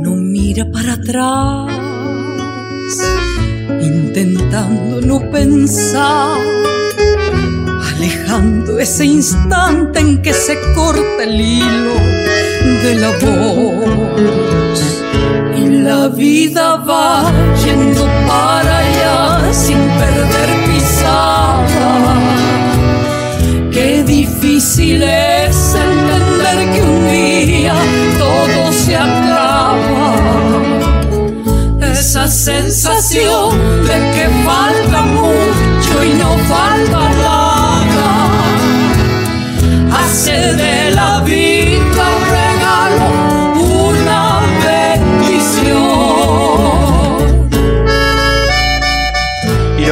No 0.02 0.16
mira 0.16 0.70
para 0.70 0.94
atrás, 0.94 1.72
intentando 3.80 5.00
no 5.00 5.30
pensar, 5.30 6.38
alejando 7.94 8.78
ese 8.78 9.04
instante 9.04 10.00
en 10.00 10.22
que 10.22 10.32
se 10.32 10.56
corta 10.74 11.22
el 11.24 11.40
hilo 11.40 11.94
de 12.82 12.94
la 12.96 13.10
voz 13.18 14.36
y 15.56 15.82
la 15.82 16.08
vida 16.08 16.76
va 16.76 17.30
yendo 17.64 18.04
para 18.26 18.78
allá 18.78 19.52
sin 19.52 19.78
perder 19.98 20.50
pisada 20.66 21.86
difícil 24.06 25.02
es 25.02 25.74
entender 25.74 26.72
que 26.72 26.82
un 26.82 27.08
día 27.10 27.74
todo 28.18 28.72
se 28.72 28.96
acaba. 28.96 30.14
Esa 31.92 32.28
sensación 32.28 33.58
de 33.88 33.96
que 34.14 34.28
falta 34.44 35.02
mucho 35.02 36.04
y 36.04 36.10
no 36.14 36.30
falta 36.48 37.00
nada 37.24 38.08
hace 39.98 40.54
de 40.54 40.75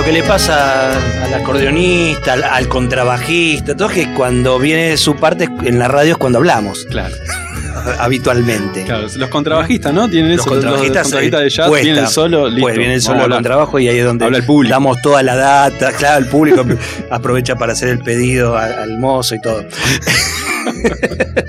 lo 0.07 0.13
que 0.13 0.13
le 0.13 0.23
pasa 0.23 0.91
al 1.25 1.33
acordeonista, 1.35 2.35
al, 2.35 2.45
al 2.45 2.69
contrabajista, 2.69 3.75
todo 3.75 3.89
es 3.89 3.95
que 3.95 4.13
cuando 4.15 4.59
viene 4.59 4.97
su 4.99 5.17
parte 5.17 5.49
en 5.65 5.79
la 5.79 5.89
radio 5.89 6.13
es 6.13 6.19
cuando 6.19 6.39
hablamos, 6.39 6.85
Claro, 6.91 7.15
habitualmente. 7.99 8.85
claro. 8.85 9.07
Los 9.17 9.29
contrabajistas, 9.31 9.95
¿no? 9.95 10.09
Tienen 10.11 10.33
Los 10.33 10.41
eso. 10.41 10.51
contrabajistas, 10.51 11.03
contrabajistas 11.05 11.41
de 11.43 11.51
jazz 11.51 11.69
cuesta. 11.69 11.85
viene 11.85 12.01
el 12.01 12.09
solo, 12.09 12.49
listo. 12.49 12.61
Pues 12.63 12.77
viene 12.77 12.95
el 12.95 13.01
solo 13.03 13.23
hablar. 13.23 13.39
contrabajo 13.39 13.79
y 13.79 13.89
ahí 13.89 13.99
es 13.99 14.05
donde 14.05 14.25
Habla 14.27 14.39
el 14.39 14.45
público. 14.45 14.75
damos 14.75 15.01
toda 15.03 15.23
la 15.23 15.37
data. 15.37 15.93
Claro, 15.97 16.19
el 16.19 16.27
público 16.27 16.65
aprovecha 17.11 17.57
para 17.57 17.73
hacer 17.73 17.89
el 17.89 17.99
pedido 18.01 18.57
al, 18.59 18.73
al 18.75 18.99
mozo 18.99 19.35
y 19.37 19.41
todo. 19.41 19.65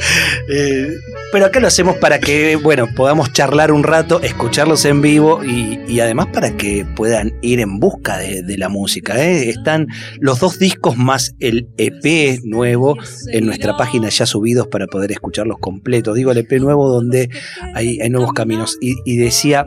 Eh, 0.47 0.87
pero 1.31 1.47
acá 1.47 1.59
lo 1.59 1.67
hacemos 1.67 1.97
para 1.97 2.19
que, 2.19 2.55
bueno, 2.55 2.87
podamos 2.95 3.33
charlar 3.33 3.71
un 3.71 3.83
rato, 3.83 4.21
escucharlos 4.21 4.85
en 4.85 5.01
vivo 5.01 5.43
y, 5.43 5.99
además 5.99 6.27
para 6.31 6.55
que 6.55 6.85
puedan 6.95 7.33
ir 7.41 7.59
en 7.59 7.79
busca 7.79 8.17
de, 8.17 8.57
la 8.57 8.69
música. 8.69 9.21
¿eh? 9.21 9.49
Están 9.49 9.87
los 10.19 10.39
dos 10.39 10.59
discos 10.59 10.97
más 10.97 11.35
el 11.39 11.67
EP 11.77 12.39
nuevo 12.43 12.95
en 13.31 13.45
nuestra 13.45 13.75
página 13.75 14.09
ya 14.09 14.25
subidos 14.25 14.67
para 14.67 14.87
poder 14.87 15.11
escucharlos 15.11 15.57
completos. 15.59 16.15
Digo 16.15 16.31
el 16.31 16.37
EP 16.37 16.53
nuevo 16.53 16.87
donde 16.87 17.29
hay, 17.73 17.97
nuevos 18.09 18.33
caminos. 18.33 18.77
Y, 18.79 19.17
decía, 19.17 19.65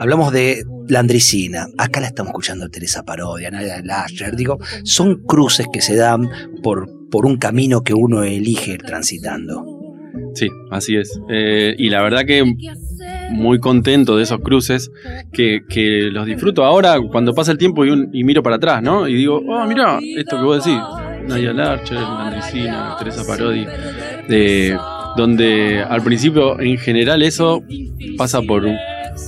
hablamos 0.00 0.32
de 0.32 0.64
la 0.88 1.00
Andricina, 1.00 1.68
acá 1.78 2.00
la 2.00 2.08
estamos 2.08 2.30
escuchando 2.30 2.68
Teresa 2.68 3.04
Parodia, 3.04 3.50
Nadia 3.50 3.80
Lasher, 3.82 4.34
digo, 4.34 4.58
son 4.82 5.22
cruces 5.24 5.66
que 5.72 5.80
se 5.80 5.94
dan 5.94 6.28
por, 6.62 6.99
por 7.10 7.26
un 7.26 7.36
camino 7.36 7.82
que 7.82 7.94
uno 7.94 8.22
elige 8.22 8.78
transitando. 8.78 9.64
Sí, 10.34 10.48
así 10.70 10.96
es. 10.96 11.20
Eh, 11.28 11.74
y 11.78 11.88
la 11.90 12.02
verdad 12.02 12.24
que 12.24 12.44
muy 13.32 13.58
contento 13.58 14.16
de 14.16 14.22
esos 14.24 14.40
cruces, 14.40 14.90
que, 15.32 15.60
que 15.68 16.08
los 16.12 16.26
disfruto 16.26 16.64
ahora 16.64 16.96
cuando 17.10 17.34
pasa 17.34 17.52
el 17.52 17.58
tiempo 17.58 17.84
y, 17.84 17.90
un- 17.90 18.10
y 18.12 18.22
miro 18.24 18.42
para 18.42 18.56
atrás, 18.56 18.82
¿no? 18.82 19.08
Y 19.08 19.14
digo, 19.14 19.40
oh, 19.48 19.66
mira, 19.66 19.98
esto 20.16 20.36
que 20.36 20.42
vos 20.44 20.64
decís, 20.64 20.78
Nadia 21.28 21.52
Larcher, 21.52 21.98
Andricina, 21.98 22.96
Teresa 22.98 23.24
Parodi, 23.26 23.64
de, 24.28 24.76
donde 25.16 25.82
al 25.82 26.02
principio 26.02 26.58
en 26.60 26.78
general 26.78 27.22
eso 27.22 27.62
pasa 28.16 28.40
por 28.42 28.64
un- 28.64 28.76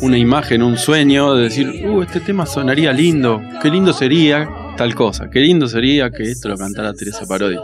una 0.03 0.18
imagen, 0.18 0.62
un 0.62 0.77
sueño, 0.79 1.35
de 1.35 1.45
decir, 1.45 1.87
uh, 1.87 2.03
este 2.03 2.21
tema 2.21 2.47
sonaría 2.47 2.92
lindo, 2.92 3.40
qué 3.62 3.71
lindo 3.71 3.92
sería 3.92 4.49
tal 4.77 4.95
cosa, 4.95 5.31
qué 5.31 5.41
lindo 5.41 5.67
sería 5.69 6.11
que 6.11 6.23
esto 6.25 6.49
lo 6.49 6.57
cantara 6.57 6.93
Teresa 6.95 7.27
Parodi. 7.27 7.57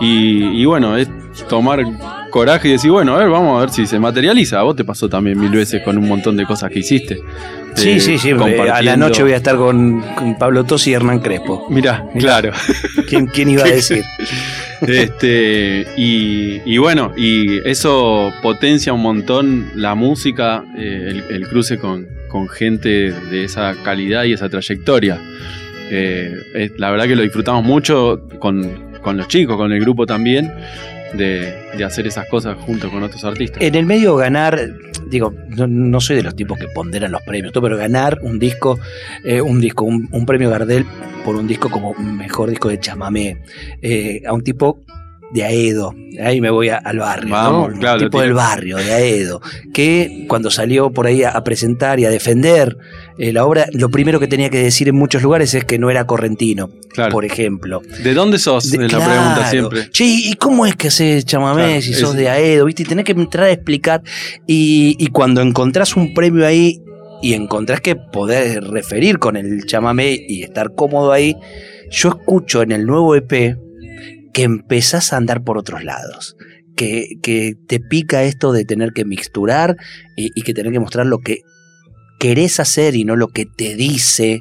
Y, 0.00 0.62
y 0.62 0.64
bueno, 0.64 0.96
es 0.96 1.08
tomar 1.48 1.84
coraje 2.30 2.68
y 2.68 2.72
decir, 2.72 2.90
bueno, 2.90 3.14
a 3.14 3.18
ver, 3.18 3.28
vamos 3.28 3.56
a 3.58 3.60
ver 3.60 3.70
si 3.70 3.86
se 3.86 3.98
materializa. 3.98 4.58
A 4.58 4.62
vos 4.62 4.74
te 4.74 4.84
pasó 4.84 5.08
también 5.08 5.38
mil 5.38 5.50
veces 5.50 5.82
con 5.82 5.98
un 5.98 6.08
montón 6.08 6.36
de 6.36 6.46
cosas 6.46 6.70
que 6.70 6.78
hiciste. 6.78 7.20
Sí, 7.74 7.90
Eh, 7.90 8.00
sí, 8.00 8.18
sí. 8.18 8.30
A 8.30 8.82
la 8.82 8.96
noche 8.96 9.22
voy 9.22 9.32
a 9.32 9.36
estar 9.36 9.56
con, 9.56 10.00
con 10.16 10.38
Pablo 10.38 10.64
Tosi 10.64 10.90
y 10.90 10.94
Hernán 10.94 11.20
Crespo. 11.20 11.66
Mirá, 11.70 12.06
claro. 12.18 12.52
¿Quién, 13.08 13.26
quién 13.26 13.50
iba 13.50 13.62
a 13.64 13.66
decir? 13.70 14.02
este, 14.80 15.86
y, 15.96 16.60
y 16.64 16.78
bueno, 16.78 17.12
y 17.16 17.58
eso 17.68 18.32
potencia 18.42 18.92
un 18.92 19.02
montón 19.02 19.70
la 19.74 19.94
música, 19.94 20.64
eh, 20.76 21.06
el, 21.10 21.24
el 21.36 21.48
cruce 21.48 21.78
con, 21.78 22.06
con 22.28 22.48
gente 22.48 23.12
de 23.12 23.44
esa 23.44 23.74
calidad 23.84 24.24
y 24.24 24.32
esa 24.32 24.48
trayectoria. 24.48 25.20
Eh, 25.90 26.70
la 26.76 26.90
verdad 26.90 27.06
que 27.06 27.16
lo 27.16 27.22
disfrutamos 27.22 27.64
mucho 27.64 28.22
con, 28.38 28.98
con 29.02 29.16
los 29.16 29.28
chicos, 29.28 29.56
con 29.56 29.72
el 29.72 29.80
grupo 29.80 30.06
también, 30.06 30.52
de, 31.14 31.52
de 31.76 31.84
hacer 31.84 32.06
esas 32.06 32.28
cosas 32.28 32.56
junto 32.60 32.90
con 32.90 33.02
otros 33.02 33.24
artistas. 33.24 33.60
En 33.62 33.74
el 33.74 33.86
medio 33.86 34.14
ganar, 34.16 34.60
digo, 35.08 35.34
no, 35.48 36.00
soy 36.00 36.16
de 36.16 36.22
los 36.22 36.36
tipos 36.36 36.58
que 36.58 36.68
ponderan 36.68 37.10
los 37.10 37.22
premios, 37.22 37.52
pero 37.52 37.76
ganar 37.76 38.18
un 38.22 38.38
disco, 38.38 38.78
eh, 39.24 39.40
un 39.40 39.60
disco, 39.60 39.84
un, 39.84 40.08
un 40.12 40.26
premio 40.26 40.50
Gardel 40.50 40.84
por 41.24 41.34
un 41.36 41.46
disco 41.46 41.68
como 41.68 41.94
mejor 41.94 42.50
disco 42.50 42.68
de 42.68 42.78
chamamé, 42.78 43.38
eh, 43.82 44.22
a 44.26 44.32
un 44.32 44.42
tipo 44.42 44.80
de 45.32 45.44
Aedo, 45.44 45.94
ahí 46.22 46.40
me 46.40 46.50
voy 46.50 46.70
a- 46.70 46.76
al 46.78 46.98
barrio, 46.98 47.30
Vamos, 47.32 47.72
¿no? 47.74 47.78
claro, 47.78 47.98
un 47.98 48.04
tipo 48.06 48.20
del 48.20 48.32
barrio, 48.32 48.76
de 48.78 48.92
Aedo, 48.92 49.40
que 49.72 50.24
cuando 50.28 50.50
salió 50.50 50.90
por 50.90 51.06
ahí 51.06 51.22
a, 51.22 51.30
a 51.30 51.44
presentar 51.44 52.00
y 52.00 52.04
a 52.04 52.10
defender 52.10 52.76
eh, 53.18 53.32
la 53.32 53.44
obra, 53.46 53.66
lo 53.72 53.90
primero 53.90 54.18
que 54.18 54.26
tenía 54.26 54.50
que 54.50 54.58
decir 54.62 54.88
en 54.88 54.96
muchos 54.96 55.22
lugares 55.22 55.54
es 55.54 55.64
que 55.64 55.78
no 55.78 55.90
era 55.90 56.06
correntino, 56.06 56.70
Claro. 56.88 57.12
por 57.12 57.24
ejemplo. 57.24 57.80
¿De 58.02 58.14
dónde 58.14 58.38
sos? 58.38 58.70
De- 58.70 58.84
es 58.86 58.92
la 58.92 58.98
claro. 58.98 59.12
pregunta 59.12 59.50
siempre. 59.50 59.90
Che, 59.90 60.04
¿y 60.04 60.32
cómo 60.34 60.66
es 60.66 60.74
que 60.74 60.88
haces 60.88 61.24
chamamé 61.26 61.80
si 61.82 61.92
es- 61.92 61.98
sos 62.00 62.14
de 62.16 62.28
Aedo? 62.28 62.64
¿Viste? 62.64 62.82
Y 62.82 62.86
tenés 62.86 63.04
que 63.04 63.12
entrar 63.12 63.44
a 63.46 63.50
explicar. 63.52 64.02
Y, 64.46 64.96
y 64.98 65.06
cuando 65.08 65.42
encontrás 65.42 65.94
un 65.96 66.12
premio 66.14 66.46
ahí 66.46 66.82
y 67.22 67.34
encontrás 67.34 67.80
que 67.80 67.94
podés 67.94 68.56
referir 68.66 69.18
con 69.18 69.36
el 69.36 69.64
chamamé 69.66 70.18
y 70.26 70.42
estar 70.42 70.74
cómodo 70.74 71.12
ahí, 71.12 71.36
yo 71.90 72.08
escucho 72.08 72.62
en 72.62 72.72
el 72.72 72.86
nuevo 72.86 73.14
EP 73.14 73.56
que 74.32 74.42
empezás 74.42 75.12
a 75.12 75.16
andar 75.16 75.42
por 75.42 75.58
otros 75.58 75.84
lados. 75.84 76.36
Que, 76.76 77.16
que 77.22 77.54
te 77.66 77.78
pica 77.80 78.22
esto 78.22 78.52
de 78.52 78.64
tener 78.64 78.92
que 78.92 79.04
mixturar 79.04 79.76
y, 80.16 80.30
que 80.42 80.54
tener 80.54 80.72
que 80.72 80.80
mostrar 80.80 81.04
lo 81.04 81.18
que 81.18 81.40
querés 82.18 82.58
hacer 82.58 82.94
y 82.94 83.04
no 83.04 83.16
lo 83.16 83.28
que 83.28 83.44
te 83.44 83.74
dice 83.74 84.40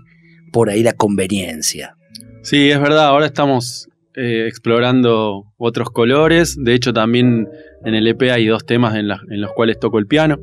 por 0.54 0.70
ahí 0.70 0.84
la 0.84 0.94
conveniencia. 0.94 1.96
Sí, 2.44 2.70
es 2.70 2.80
verdad, 2.80 3.08
ahora 3.08 3.26
estamos 3.26 3.90
eh, 4.16 4.46
explorando 4.48 5.52
otros 5.58 5.90
colores. 5.90 6.56
De 6.58 6.76
hecho, 6.76 6.94
también 6.94 7.50
en 7.84 7.96
el 7.96 8.08
EP 8.08 8.22
hay 8.32 8.48
dos 8.48 8.66
temas 8.66 8.96
en 8.96 9.08
los 9.08 9.52
cuales 9.52 9.80
toco 9.80 10.00
el 10.00 10.08
piano. 10.08 10.40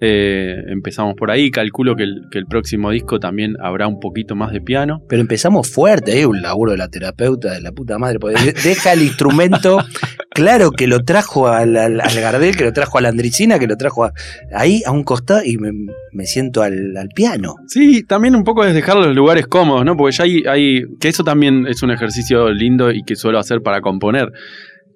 Eh, 0.00 0.54
empezamos 0.68 1.14
por 1.16 1.30
ahí, 1.30 1.50
calculo 1.50 1.96
que 1.96 2.04
el, 2.04 2.22
que 2.30 2.38
el 2.38 2.46
próximo 2.46 2.90
disco 2.90 3.18
también 3.18 3.54
habrá 3.60 3.88
un 3.88 3.98
poquito 3.98 4.36
más 4.36 4.52
de 4.52 4.60
piano. 4.60 5.02
Pero 5.08 5.20
empezamos 5.22 5.68
fuerte, 5.70 6.20
¿eh? 6.20 6.26
un 6.26 6.40
laburo 6.40 6.72
de 6.72 6.78
la 6.78 6.88
terapeuta 6.88 7.52
de 7.52 7.60
la 7.60 7.72
puta 7.72 7.98
madre. 7.98 8.18
deja 8.62 8.92
el 8.92 9.02
instrumento, 9.02 9.78
claro 10.30 10.70
que 10.70 10.86
lo 10.86 11.00
trajo 11.04 11.48
al, 11.48 11.76
al- 11.76 12.00
al 12.00 12.20
Gardel, 12.20 12.56
que 12.56 12.64
lo 12.64 12.72
trajo 12.72 12.98
a 12.98 13.00
la 13.00 13.08
Andricina, 13.08 13.58
que 13.58 13.66
lo 13.66 13.76
trajo 13.76 14.04
a- 14.04 14.12
ahí 14.54 14.82
a 14.86 14.92
un 14.92 15.02
costado 15.02 15.40
y 15.44 15.56
me, 15.58 15.70
me 16.12 16.26
siento 16.26 16.62
al, 16.62 16.96
al 16.96 17.08
piano. 17.08 17.54
Sí, 17.66 18.04
también 18.04 18.36
un 18.36 18.44
poco 18.44 18.64
es 18.64 18.74
dejar 18.74 18.96
los 18.96 19.14
lugares 19.16 19.46
cómodos, 19.48 19.84
¿no? 19.84 19.96
Porque 19.96 20.16
ya 20.16 20.24
hay, 20.24 20.42
hay. 20.48 20.82
que 21.00 21.08
eso 21.08 21.24
también 21.24 21.66
es 21.66 21.82
un 21.82 21.90
ejercicio 21.90 22.50
lindo 22.50 22.92
y 22.92 23.02
que 23.02 23.16
suelo 23.16 23.38
hacer 23.40 23.62
para 23.62 23.80
componer. 23.80 24.28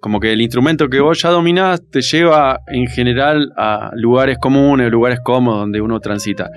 Como 0.03 0.19
que 0.19 0.33
el 0.33 0.41
instrumento 0.41 0.89
que 0.89 0.99
vos 0.99 1.23
ya 1.23 1.31
dominás 1.31 1.81
te 1.89 2.03
lleva 2.03 2.59
en 2.67 2.89
general 2.89 3.53
a 3.57 3.93
lugares 3.95 4.37
comunes, 4.39 4.91
lugares 4.91 5.21
cómodos 5.25 5.61
donde 5.61 5.81
uno 5.81 6.01
transita. 6.01 6.51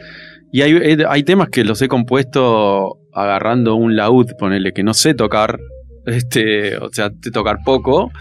Y 0.51 0.63
hay, 0.63 0.73
hay- 0.73 0.97
hay 1.07 1.23
temas 1.23 1.49
que 1.49 1.63
los 1.63 1.79
he 1.83 1.87
compuesto 1.87 2.97
agarrando 3.13 3.75
un 3.75 3.95
laúd, 3.95 4.31
ponele, 4.39 4.73
que 4.73 4.81
no 4.83 4.95
sé 4.95 5.13
tocar, 5.13 5.59
este, 6.07 6.75
o 6.77 6.89
sea, 6.91 7.11
sé 7.21 7.29
tocar 7.29 7.57
poco. 7.63 8.11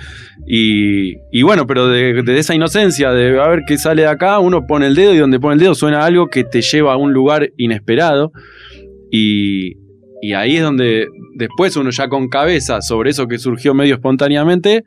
Y, 0.47 1.15
y 1.33 1.43
bueno, 1.43 1.67
pero 1.67 1.89
de, 1.89 2.23
de 2.23 2.39
esa 2.39 2.55
inocencia, 2.55 3.11
de 3.13 3.41
a 3.41 3.49
ver 3.49 3.61
qué 3.67 3.79
sale 3.79 4.03
de 4.03 4.09
acá, 4.09 4.39
uno 4.41 4.67
pone 4.67 4.89
el 4.89 4.95
dedo 4.95 5.15
y 5.15 5.19
donde 5.19 5.41
pone 5.41 5.55
el 5.55 5.61
dedo 5.61 5.75
suena 5.75 6.05
algo 6.05 6.29
que 6.29 6.45
te 6.45 6.61
lleva 6.61 6.93
a 6.93 6.97
un 6.99 7.15
lugar 7.15 7.49
inesperado. 7.57 8.31
Y, 9.11 9.77
y 10.22 10.33
ahí 10.35 10.57
es 10.57 10.62
donde 10.62 11.09
después 11.37 11.77
uno 11.77 11.90
ya 11.90 12.09
con 12.09 12.29
cabeza 12.29 12.81
sobre 12.81 13.11
eso 13.11 13.27
que 13.27 13.38
surgió 13.38 13.74
medio 13.74 13.94
espontáneamente, 13.94 14.85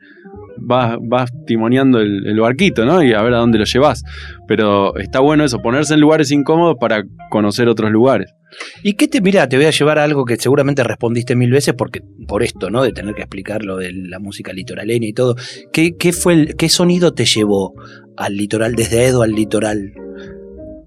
vas 0.60 1.30
timoneando 1.46 2.00
el, 2.00 2.26
el 2.26 2.40
barquito, 2.40 2.84
¿no? 2.84 3.02
Y 3.02 3.12
a 3.12 3.22
ver 3.22 3.34
a 3.34 3.38
dónde 3.38 3.58
lo 3.58 3.64
llevas. 3.64 4.02
Pero 4.46 4.96
está 4.96 5.20
bueno 5.20 5.44
eso, 5.44 5.60
ponerse 5.60 5.94
en 5.94 6.00
lugares 6.00 6.30
incómodos 6.30 6.76
para 6.80 7.04
conocer 7.30 7.68
otros 7.68 7.90
lugares. 7.90 8.34
¿Y 8.82 8.94
qué 8.94 9.08
te, 9.08 9.20
mira, 9.20 9.48
te 9.48 9.56
voy 9.56 9.66
a 9.66 9.70
llevar 9.70 9.98
a 9.98 10.04
algo 10.04 10.24
que 10.24 10.36
seguramente 10.36 10.82
respondiste 10.82 11.36
mil 11.36 11.50
veces 11.50 11.74
porque 11.74 12.02
por 12.26 12.42
esto, 12.42 12.70
¿no? 12.70 12.82
De 12.82 12.92
tener 12.92 13.14
que 13.14 13.22
explicar 13.22 13.62
lo 13.62 13.76
de 13.76 13.92
la 13.92 14.18
música 14.18 14.52
litoraleña 14.52 15.06
y 15.06 15.12
todo. 15.12 15.36
¿Qué, 15.72 15.96
qué 15.96 16.12
fue 16.12 16.34
el, 16.34 16.56
qué 16.56 16.68
sonido 16.68 17.12
te 17.12 17.24
llevó 17.24 17.74
al 18.16 18.36
litoral, 18.36 18.74
desde 18.74 19.06
Edo 19.06 19.22
al 19.22 19.32
litoral? 19.32 19.92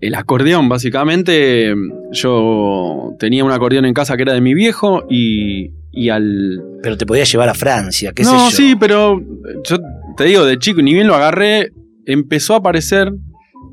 El 0.02 0.16
acordeón, 0.16 0.68
básicamente, 0.68 1.74
yo 2.12 3.14
tenía 3.20 3.44
un 3.46 3.52
acordeón 3.52 3.86
en 3.86 3.94
casa 3.94 4.18
que 4.18 4.24
era 4.24 4.34
de 4.34 4.42
mi 4.42 4.54
viejo 4.56 5.06
y, 5.10 5.72
y 5.92 6.10
al, 6.10 6.60
Pero 6.82 6.98
te 6.98 7.06
podía 7.06 7.24
llevar 7.24 7.50
a 7.50 7.54
Francia, 7.54 8.12
qué 8.14 8.24
no, 8.24 8.30
sé 8.32 8.36
yo. 8.38 8.58
sí, 8.58 8.76
pero 8.80 9.22
yo 9.64 9.78
te 10.18 10.24
digo, 10.26 10.44
de 10.46 10.58
chico, 10.58 10.82
ni 10.82 10.94
bien 10.94 11.06
lo 11.08 11.14
agarré, 11.16 11.72
empezó 12.06 12.56
a 12.56 12.58
aparecer 12.58 13.14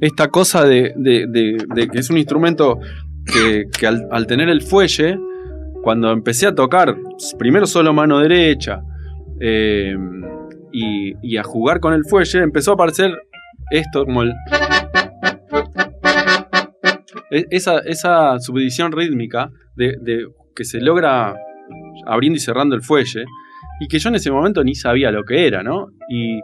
esta 0.03 0.29
cosa 0.29 0.64
de, 0.64 0.93
de- 0.97 1.27
de- 1.29 1.64
de 1.75 1.88
que 1.88 1.99
es 1.99 2.11
un 2.11 2.19
instrumento 2.19 2.79
que, 3.25 3.64
que 3.77 3.87
al, 3.87 4.07
al 4.12 4.27
tener 4.27 4.49
el 4.51 4.61
fuelle, 4.62 5.19
cuando 5.83 6.12
empecé 6.12 6.47
a 6.47 6.55
tocar, 6.55 6.95
primero 7.38 7.67
solo 7.67 7.93
mano 7.95 8.19
derecha, 8.21 8.83
eh, 9.41 9.97
y, 10.73 11.14
y 11.23 11.37
a 11.38 11.43
jugar 11.43 11.81
con 11.81 11.95
el 11.95 12.05
fuelle, 12.05 12.41
empezó 12.41 12.73
a 12.73 12.75
aparecer 12.75 13.11
esto 13.71 14.05
como 14.05 14.23
el... 14.23 14.33
e- 17.31 17.47
Esa, 17.51 17.79
esa 17.81 18.38
subdivisión 18.41 18.93
rítmica 18.93 19.51
de, 19.77 19.97
de 20.01 20.27
que 20.55 20.64
se 20.64 20.81
logra 20.81 21.35
abriendo 22.07 22.37
y 22.37 22.41
cerrando 22.41 22.75
el 22.75 22.83
fuelle 22.83 23.25
y 23.81 23.87
que 23.88 23.99
yo 23.99 24.09
en 24.09 24.17
ese 24.17 24.31
momento 24.31 24.64
ni 24.64 24.75
sabía 24.75 25.11
lo 25.12 25.25
que 25.25 25.47
era, 25.47 25.62
¿no? 25.62 25.88
Y, 26.09 26.41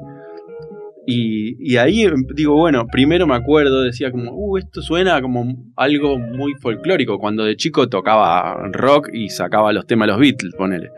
y, 1.07 1.57
y 1.73 1.77
ahí 1.77 2.03
em, 2.03 2.25
digo, 2.35 2.55
bueno, 2.55 2.87
primero 2.87 3.27
me 3.27 3.35
acuerdo, 3.35 3.83
decía 3.83 4.11
como, 4.11 4.31
uh, 4.33 4.59
esto 4.59 4.81
suena 4.83 5.21
como 5.21 5.45
algo 5.77 6.19
muy 6.19 6.55
folclórico, 6.61 7.19
cuando 7.19 7.45
de 7.45 7.57
chico 7.57 7.89
tocaba 7.89 8.57
rock 8.73 9.11
y 9.13 9.29
sacaba 9.31 9.73
los 9.73 9.87
temas 9.87 10.07
de 10.07 10.13
los 10.13 10.21
Beatles, 10.21 10.55
ponele. 10.57 10.91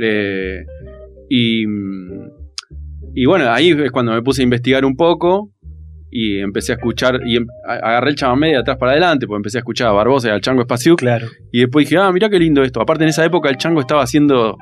Eh, 0.00 0.64
y, 1.28 1.64
y 3.14 3.26
bueno, 3.26 3.50
ahí 3.50 3.70
es 3.70 3.90
cuando 3.90 4.12
me 4.12 4.22
puse 4.22 4.42
a 4.42 4.44
investigar 4.44 4.84
un 4.84 4.96
poco 4.96 5.50
y 6.16 6.38
empecé 6.38 6.70
a 6.72 6.76
escuchar, 6.76 7.20
y 7.26 7.36
em- 7.38 7.46
agarré 7.66 8.10
el 8.10 8.14
chamamé 8.16 8.50
de 8.50 8.58
atrás 8.58 8.76
para 8.78 8.92
adelante, 8.92 9.26
pues 9.26 9.36
empecé 9.36 9.58
a 9.58 9.60
escuchar 9.60 9.88
a 9.88 9.92
Barbosa 9.92 10.28
y 10.28 10.30
al 10.30 10.40
Chango 10.40 10.60
Espaciuc, 10.62 11.00
Claro. 11.00 11.26
y 11.52 11.60
después 11.62 11.86
dije, 11.88 12.00
ah, 12.00 12.12
mirá 12.12 12.28
qué 12.28 12.38
lindo 12.38 12.62
esto. 12.62 12.80
Aparte 12.80 13.02
en 13.02 13.10
esa 13.10 13.24
época 13.24 13.48
el 13.50 13.56
Chango 13.56 13.80
estaba 13.80 14.02
haciendo, 14.04 14.56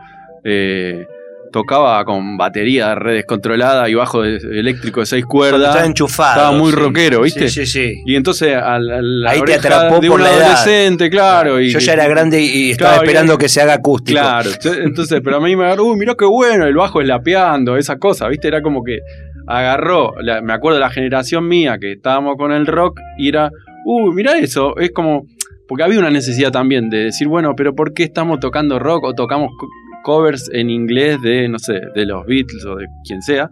eh, 0.45 1.07
tocaba 1.53 2.03
con 2.07 2.39
batería 2.39 2.89
de 2.89 2.95
red 2.95 3.15
descontrolada 3.17 3.87
y 3.91 3.93
bajo 3.95 4.23
de- 4.23 4.37
eléctrico 4.59 5.01
de 5.01 5.07
seis 5.07 5.27
cuerdas. 5.27 5.69
estaba 5.69 5.85
enchufado. 5.85 6.41
Estaba 6.41 6.57
muy 6.57 6.71
sí. 6.71 6.77
rockero, 6.79 7.21
¿viste? 7.21 7.49
Sí, 7.51 7.67
sí, 7.67 7.81
sí. 7.91 8.03
Y 8.07 8.15
entonces 8.17 8.57
a 8.57 8.79
la, 8.79 8.97
a 8.97 9.03
la 9.03 9.31
Ahí 9.33 9.43
te 9.43 9.55
atrapó 9.57 10.01
de 10.01 10.09
por 10.09 10.19
un 10.21 10.25
la 10.25 10.33
edad. 10.33 10.43
adolescente, 10.53 11.11
claro. 11.11 11.61
y, 11.61 11.69
Yo 11.71 11.79
ya 11.79 11.93
era 11.93 12.09
grande 12.09 12.41
y, 12.41 12.71
estaba 12.71 12.93
Claro, 12.93 13.05
y- 13.05 13.07
esperando 13.09 13.37
que 13.37 13.51
se 13.51 13.61
haga 13.61 13.75
acústico. 13.75 14.19
Claro, 14.19 14.49
entonces, 14.83 15.21
pero 15.23 15.37
a 15.37 15.41
mí 15.41 15.55
me 15.55 15.65
agarró, 15.67 15.85
uy, 15.85 15.99
mirá 15.99 16.15
qué 16.19 16.25
bueno, 16.25 16.65
el 16.67 16.75
bajo 16.75 17.03
es 17.03 17.07
lapeando, 17.07 17.77
esa 17.77 17.99
cosa, 17.99 18.29
¿viste? 18.29 18.49
Era 18.49 18.63
como 18.63 18.83
que 18.83 19.01
agarró, 19.47 20.13
la- 20.21 20.41
me 20.43 20.53
acuerdo 20.53 20.77
de 20.79 20.85
la 20.85 20.91
generación 20.91 21.47
mía 21.49 21.79
que 21.81 21.93
estábamos 21.93 22.37
con 22.37 22.53
el 22.53 22.67
rock 22.67 22.99
y 23.19 23.29
era, 23.29 23.51
uy, 23.85 24.15
mirá 24.15 24.39
eso, 24.39 24.77
es 24.79 24.91
como, 24.93 25.27
porque 25.69 25.85
había 25.85 25.99
una 25.99 26.11
necesidad 26.11 26.51
también 26.51 26.91
de 26.91 27.05
decir, 27.05 27.29
bueno, 27.29 27.55
pero 27.57 27.75
¿por 27.75 27.93
qué 27.95 28.03
estamos 28.05 28.41
tocando 28.41 28.79
rock 28.79 29.05
o 29.05 29.15
tocamos 29.15 29.51
co- 29.59 29.69
covers 30.05 30.51
en 30.53 30.69
inglés 30.71 31.21
de, 31.23 31.49
no 31.49 31.59
sé, 31.59 31.81
de 31.95 32.07
los 32.07 32.27
Beatles 32.27 32.65
o 32.67 32.77
de 32.77 32.87
quien 33.07 33.23
sea? 33.23 33.49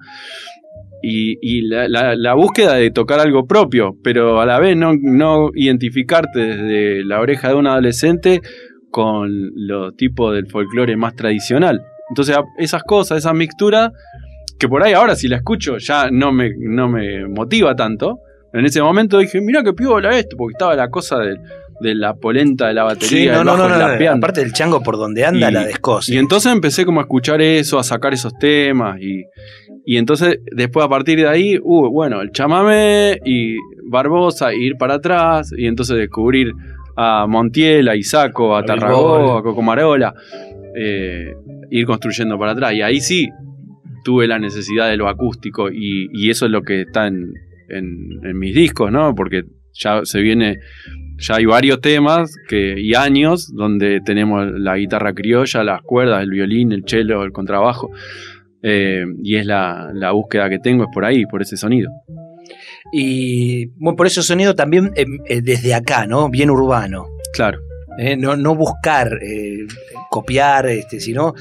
Y, 1.02 1.38
y 1.40 1.62
la, 1.62 1.88
la- 1.88 2.14
la 2.14 2.34
búsqueda 2.34 2.74
de 2.74 2.90
tocar 2.90 3.20
algo 3.20 3.46
propio, 3.46 3.96
pero 4.04 4.40
a 4.40 4.46
la 4.46 4.58
vez 4.60 4.76
no, 4.76 4.92
no 5.00 5.48
identificarte 5.54 6.38
desde 6.40 7.04
la 7.04 7.20
oreja 7.20 7.48
de 7.48 7.54
un 7.54 7.66
adolescente 7.66 8.42
con 8.90 9.50
los 9.54 9.96
tipos 9.96 10.34
del 10.34 10.46
folclore 10.48 10.96
más 10.96 11.14
tradicional. 11.14 11.80
Entonces, 12.10 12.36
esas 12.58 12.82
cosas, 12.82 13.18
esa 13.18 13.32
mixtura, 13.32 13.92
que 14.60 14.68
por 14.68 14.82
ahí 14.84 14.92
ahora 14.92 15.16
si 15.16 15.26
la 15.26 15.36
escucho 15.36 15.78
ya 15.78 16.10
no 16.10 16.30
me, 16.32 16.52
no 16.56 16.88
me 16.88 17.26
motiva 17.26 17.74
tanto. 17.74 18.18
En 18.52 18.64
ese 18.66 18.82
momento 18.82 19.18
dije, 19.18 19.40
mira 19.40 19.62
qué 19.62 19.72
piola 19.72 20.16
esto, 20.18 20.36
porque 20.36 20.52
estaba 20.54 20.74
la 20.74 20.90
cosa 20.90 21.18
de, 21.18 21.36
de 21.80 21.94
la 21.94 22.14
polenta 22.14 22.66
de 22.68 22.74
la 22.74 22.82
batería, 22.84 23.38
Sí, 23.38 23.44
no. 23.44 24.16
Aparte 24.18 24.40
del 24.40 24.52
chango 24.52 24.82
por 24.82 24.96
donde 24.98 25.24
anda, 25.24 25.50
Y- 25.50 25.52
la 25.54 25.64
descoce. 25.64 26.14
Y 26.14 26.18
entonces 26.18 26.52
empecé 26.52 26.84
como 26.84 27.00
a 27.00 27.04
escuchar 27.04 27.40
eso, 27.40 27.78
a 27.78 27.82
sacar 27.84 28.12
esos 28.12 28.36
temas 28.38 29.00
y, 29.00 29.24
y 29.86 29.96
entonces 29.96 30.40
después 30.52 30.84
a 30.84 30.88
partir 30.88 31.18
de 31.20 31.28
ahí, 31.28 31.58
uh, 31.62 31.88
bueno, 31.90 32.20
el 32.20 32.32
chamamé 32.32 33.18
y 33.24 33.56
Barbosa, 33.88 34.52
ir 34.52 34.76
para 34.76 34.94
atrás 34.94 35.52
y 35.56 35.66
entonces 35.66 35.96
descubrir 35.96 36.52
a 36.96 37.26
Montiel, 37.28 37.88
a 37.88 37.96
Isaco, 37.96 38.54
a 38.56 38.60
A 38.60 38.64
Tarragó, 38.64 39.38
a 39.38 39.42
Cocomarola, 39.42 40.12
eh, 40.76 41.32
ir 41.70 41.86
construyendo 41.86 42.38
para 42.38 42.52
atrás. 42.52 42.72
Y 42.74 42.82
ahí 42.82 43.00
sí 43.00 43.28
tuve 44.10 44.26
la 44.26 44.38
necesidad 44.40 44.88
de 44.90 44.96
lo 44.96 45.08
acústico 45.08 45.70
y, 45.70 46.08
y 46.12 46.30
eso 46.30 46.46
es 46.46 46.50
lo 46.52 46.62
que 46.62 46.80
está 46.82 47.06
en, 47.06 47.32
en- 47.68 48.18
en 48.24 48.38
mis 48.38 48.54
discos, 48.54 48.90
¿no? 48.90 49.14
Porque 49.14 49.42
ya 49.72 50.00
se 50.04 50.20
viene, 50.20 50.58
ya 51.18 51.36
hay 51.36 51.44
varios 51.44 51.80
temas 51.80 52.34
que, 52.48 52.74
y 52.80 52.94
años 52.94 53.52
donde 53.54 54.00
tenemos 54.04 54.38
la 54.58 54.76
guitarra 54.76 55.12
criolla, 55.14 55.62
las 55.62 55.82
cuerdas, 55.82 56.22
el 56.24 56.30
violín, 56.30 56.72
el 56.72 56.82
cello, 56.86 57.22
el 57.22 57.30
contrabajo. 57.30 57.90
eh, 58.62 59.04
y 59.22 59.36
es 59.36 59.46
la, 59.46 59.90
la 59.94 60.10
búsqueda 60.12 60.48
que 60.50 60.58
tengo, 60.58 60.82
es 60.84 60.90
por 60.92 61.04
ahí, 61.04 61.24
por 61.26 61.40
ese 61.40 61.56
sonido. 61.56 61.88
Y 62.92 63.66
bueno, 63.78 63.96
por 63.96 64.06
eso 64.06 64.22
sonido 64.22 64.54
también 64.54 64.90
eh, 64.96 65.06
eh, 65.28 65.40
desde 65.40 65.72
acá, 65.74 66.06
¿no? 66.06 66.28
Bien 66.30 66.50
urbano. 66.50 67.04
Claro. 67.32 67.60
¿eh? 67.98 68.16
No, 68.16 68.36
no 68.36 68.54
buscar 68.56 69.08
eh, 69.22 69.66
copiar, 70.10 70.66
este, 70.66 70.98
sino 71.00 71.32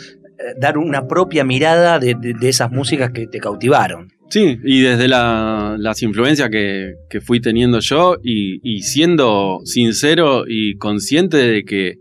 dar 0.58 0.78
una 0.78 1.08
propia 1.08 1.44
mirada 1.44 2.00
de, 2.00 2.16
de- 2.16 2.34
de 2.34 2.50
esas 2.50 2.72
músicas 2.72 3.12
que 3.12 3.28
te 3.28 3.40
cautivaron. 3.40 4.10
Sí, 4.30 4.58
y 4.64 4.82
desde 4.82 5.08
la- 5.08 5.76
las 5.80 6.02
influencias 6.04 6.50
que, 6.50 6.94
que 7.10 7.20
fui 7.22 7.40
teniendo 7.42 7.80
yo 7.80 8.16
y, 8.24 8.60
y 8.64 8.84
siendo 8.84 9.60
sincero 9.66 10.44
y 10.48 10.76
consciente 10.78 11.38
de 11.38 11.64
que, 11.64 11.96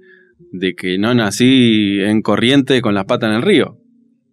de 0.52 0.74
que 0.74 0.98
no 0.98 1.14
nací 1.14 2.00
en 2.00 2.20
corriente 2.22 2.80
con 2.82 2.94
las 2.94 3.06
patas 3.06 3.30
en 3.30 3.36
el 3.36 3.42
río. 3.42 3.78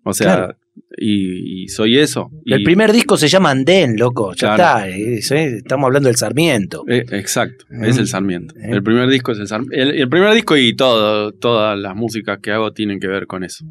O 0.04 0.14
sea, 0.14 0.36
Claro. 0.36 0.58
y, 0.98 1.64
y 1.64 1.68
soy 1.70 1.98
eso. 1.98 2.30
El 2.46 2.62
Y- 2.62 2.64
primer 2.66 2.92
disco 2.92 3.16
se 3.18 3.28
llama 3.30 3.50
Andén, 3.52 3.96
loco. 3.98 4.34
Ya 4.36 4.56
Claro. 4.56 4.86
está. 4.86 4.90
es, 4.90 5.32
eh, 5.32 5.56
estamos 5.58 5.86
hablando 5.88 6.08
del 6.10 6.18
Sarmiento. 6.18 6.84
eh, 6.90 7.06
exacto, 7.12 7.66
es 7.82 7.96
Mm. 7.96 8.00
el 8.02 8.08
Sarmiento. 8.08 8.56
Eh. 8.58 8.70
El 8.72 8.84
primer 8.84 9.10
disco 9.10 9.32
es 9.32 9.40
el 9.40 9.48
Sarmiento. 9.48 9.76
El, 9.76 9.92
el 10.02 10.10
primer 10.10 10.34
disco 10.34 10.56
y 10.58 10.76
todo, 10.76 11.32
todas 11.32 11.80
las 11.80 11.96
músicas 11.96 12.40
que 12.44 12.52
hago 12.52 12.72
tienen 12.74 13.00
que 13.00 13.08
ver 13.08 13.26
con 13.26 13.44
eso. 13.46 13.66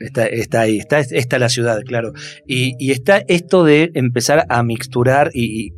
Está, 0.00 0.26
está 0.26 0.60
ahí, 0.62 0.78
está, 0.78 1.38
la 1.38 1.48
ciudad, 1.48 1.82
claro. 1.84 2.12
Y, 2.46 2.90
está 2.90 3.22
esto 3.28 3.64
de 3.64 3.90
empezar 3.94 4.46
a 4.48 4.62
mixturar 4.62 5.30
y, 5.34 5.72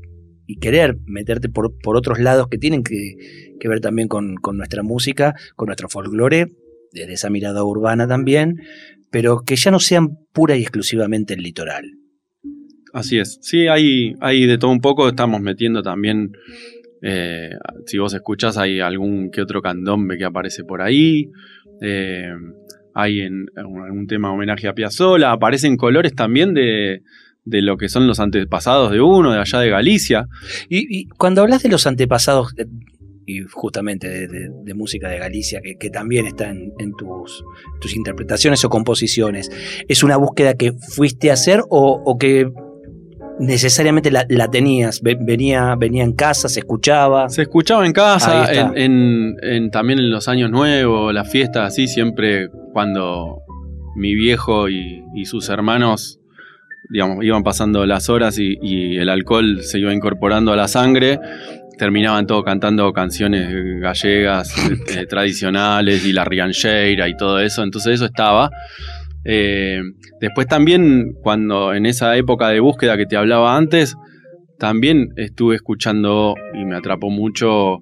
querer 0.60 0.96
meterte 1.06 1.48
por, 1.48 1.72
otros 1.84 2.18
lados 2.18 2.48
que 2.48 2.58
tienen 2.58 2.82
que, 2.82 3.14
ver 3.68 3.80
también 3.80 4.08
con, 4.08 4.36
nuestra 4.54 4.82
música, 4.82 5.34
con 5.56 5.66
nuestro 5.66 5.88
folclore, 5.88 6.52
desde 6.92 7.12
esa 7.12 7.30
mirada 7.30 7.62
urbana 7.64 8.08
también, 8.08 8.56
pero 9.10 9.42
que 9.46 9.56
ya 9.56 9.70
no 9.70 9.78
sean 9.78 10.18
pura 10.32 10.56
y 10.56 10.62
exclusivamente 10.62 11.34
el 11.34 11.42
litoral. 11.42 11.84
Así 12.92 13.18
es. 13.18 13.38
Sí, 13.40 13.68
hay, 13.68 14.14
hay 14.20 14.46
de 14.46 14.58
todo 14.58 14.72
un 14.72 14.80
poco. 14.80 15.08
Estamos 15.08 15.40
metiendo 15.40 15.82
también. 15.82 16.32
eh, 17.02 17.50
si 17.86 17.98
vos 17.98 18.12
escuchás, 18.12 18.58
hay 18.58 18.80
algún 18.80 19.30
que 19.30 19.40
otro 19.40 19.62
candombe 19.62 20.18
que 20.18 20.24
aparece 20.24 20.64
por 20.64 20.82
ahí. 20.82 21.30
eh, 21.80 22.32
hay 22.94 23.20
en, 23.20 23.46
algún 23.56 24.06
tema 24.06 24.32
homenaje 24.32 24.68
a 24.68 24.74
Piazzolla. 24.74 25.32
Aparecen 25.32 25.76
colores 25.76 26.14
también 26.14 26.54
de, 26.54 27.02
de 27.44 27.62
lo 27.62 27.76
que 27.76 27.88
son 27.88 28.06
los 28.06 28.20
antepasados 28.20 28.90
de 28.90 29.00
uno, 29.00 29.32
de 29.32 29.38
allá 29.38 29.60
de 29.60 29.70
Galicia. 29.70 30.26
Y, 30.68 31.06
cuando 31.08 31.42
hablas 31.42 31.62
de 31.62 31.68
los 31.68 31.86
antepasados, 31.86 32.54
eh, 32.58 32.66
y 33.26 33.42
justamente 33.42 34.26
de, 34.26 34.74
música 34.74 35.08
de 35.08 35.18
Galicia, 35.18 35.60
que, 35.62 35.76
que 35.76 35.90
también 35.90 36.26
está 36.26 36.50
en, 36.50 36.72
en 36.78 36.92
tus, 36.96 37.44
tus 37.80 37.94
interpretaciones 37.94 38.64
o 38.64 38.70
composiciones, 38.70 39.50
¿es 39.88 40.02
una 40.02 40.16
búsqueda 40.16 40.54
que 40.54 40.72
fuiste 40.72 41.30
a 41.30 41.34
hacer 41.34 41.60
o, 41.68 42.02
o 42.04 42.18
que 42.18 42.50
necesariamente 43.40 44.10
la, 44.10 44.24
la 44.28 44.48
tenías? 44.48 45.00
Ve- 45.02 45.16
Venía, 45.20 45.74
venía 45.76 46.04
en 46.04 46.12
casa, 46.12 46.48
se 46.48 46.60
escuchaba. 46.60 47.28
Se 47.28 47.42
escuchaba 47.42 47.84
en 47.86 47.92
casa, 47.92 48.52
en, 48.52 48.76
en- 48.76 49.36
en- 49.42 49.70
también 49.70 49.98
en 49.98 50.10
los 50.10 50.28
años 50.28 50.50
nuevos, 50.50 51.12
las 51.12 51.30
fiestas, 51.30 51.72
así, 51.72 51.88
siempre 51.88 52.48
cuando 52.72 53.38
mi 53.96 54.14
viejo 54.14 54.68
y, 54.68 55.02
y 55.14 55.24
sus 55.24 55.48
hermanos, 55.48 56.20
digamos, 56.90 57.24
iban 57.24 57.42
pasando 57.42 57.84
las 57.86 58.08
horas 58.08 58.38
y, 58.38 58.56
y 58.62 58.96
el 58.98 59.08
alcohol 59.08 59.62
se 59.62 59.78
iba 59.78 59.92
incorporando 59.92 60.52
a 60.52 60.56
la 60.56 60.68
sangre, 60.68 61.18
terminaban 61.78 62.26
todos 62.26 62.44
cantando 62.44 62.92
canciones 62.92 63.48
gallegas 63.80 64.54
eh, 64.96 65.06
tradicionales 65.06 66.04
y 66.04 66.12
la 66.12 66.24
riancheira 66.24 67.08
y 67.08 67.16
todo 67.16 67.40
eso, 67.40 67.62
entonces 67.62 67.94
eso 67.94 68.04
estaba. 68.04 68.50
Eh, 69.24 69.80
después 70.20 70.46
también, 70.46 71.12
cuando 71.22 71.74
en 71.74 71.86
esa 71.86 72.16
época 72.16 72.48
de 72.48 72.60
búsqueda 72.60 72.96
que 72.96 73.06
te 73.06 73.16
hablaba 73.16 73.56
antes, 73.56 73.94
también 74.58 75.08
estuve 75.16 75.56
escuchando 75.56 76.34
y 76.54 76.64
me 76.64 76.76
atrapó 76.76 77.10
mucho 77.10 77.78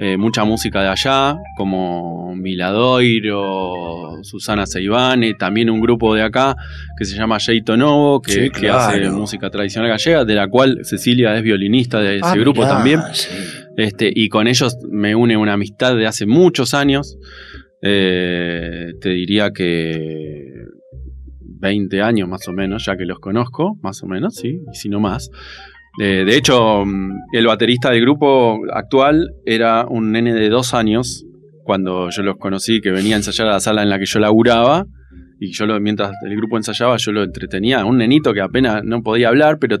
eh, 0.00 0.16
mucha 0.16 0.44
música 0.44 0.80
de 0.82 0.88
allá, 0.88 1.36
como 1.56 2.32
Miladoiro, 2.36 4.22
Susana 4.22 4.64
Seibane, 4.66 5.34
también 5.34 5.70
un 5.70 5.80
grupo 5.80 6.14
de 6.14 6.22
acá 6.22 6.54
que 6.96 7.04
se 7.04 7.16
llama 7.16 7.40
Jeito 7.40 7.76
Novo, 7.76 8.20
que, 8.22 8.32
Sí, 8.32 8.40
que 8.50 8.60
claro. 8.60 8.78
hace 8.78 9.10
música 9.10 9.50
tradicional 9.50 9.90
gallega, 9.90 10.24
de 10.24 10.34
la 10.34 10.46
cual 10.48 10.78
Cecilia 10.84 11.36
es 11.36 11.42
violinista 11.42 12.00
de 12.00 12.16
ese 12.16 12.26
Ah, 12.26 12.34
grupo 12.36 12.60
mirá, 12.62 12.74
también. 12.76 13.00
sí. 13.12 13.28
Este, 13.76 14.10
y 14.14 14.28
con 14.28 14.46
ellos 14.46 14.76
me 14.90 15.14
une 15.16 15.36
una 15.36 15.54
amistad 15.54 15.96
de 15.96 16.06
hace 16.06 16.26
muchos 16.26 16.74
años. 16.74 17.16
Eh, 17.82 18.92
te 19.00 19.10
diría 19.10 19.50
que 19.52 20.57
20 21.58 22.02
años 22.02 22.28
más 22.28 22.46
o 22.48 22.52
menos, 22.52 22.84
ya 22.86 22.96
que 22.96 23.04
los 23.04 23.18
conozco, 23.18 23.78
más 23.82 24.02
o 24.02 24.06
menos, 24.06 24.34
sí, 24.34 24.60
y 24.72 24.74
si 24.76 24.88
no 24.88 25.00
más. 25.00 25.30
Eh, 26.00 26.24
de 26.24 26.36
hecho, 26.36 26.84
mm, 26.84 27.10
el 27.32 27.46
baterista 27.46 27.90
del 27.90 28.02
grupo 28.02 28.60
actual 28.72 29.30
era 29.44 29.84
un 29.88 30.12
nene 30.12 30.32
de 30.32 30.48
dos 30.48 30.74
años 30.74 31.24
cuando 31.64 32.08
yo 32.10 32.22
los 32.22 32.36
conocí, 32.36 32.80
que 32.80 32.90
venía 32.90 33.16
a 33.16 33.18
ensayar 33.18 33.48
a 33.48 33.52
la 33.52 33.60
sala 33.60 33.82
en 33.82 33.90
la 33.90 33.98
que 33.98 34.06
yo 34.06 34.20
laburaba. 34.20 34.86
Y 35.40 35.52
yo 35.52 35.66
lo, 35.66 35.78
mientras 35.80 36.12
el 36.24 36.34
grupo 36.36 36.56
ensayaba, 36.56 36.96
yo 36.96 37.12
lo 37.12 37.22
entretenía. 37.22 37.84
Un 37.84 37.98
nenito 37.98 38.32
que 38.32 38.40
apenas 38.40 38.82
no 38.84 39.02
podía 39.02 39.28
hablar, 39.28 39.58
pero 39.60 39.78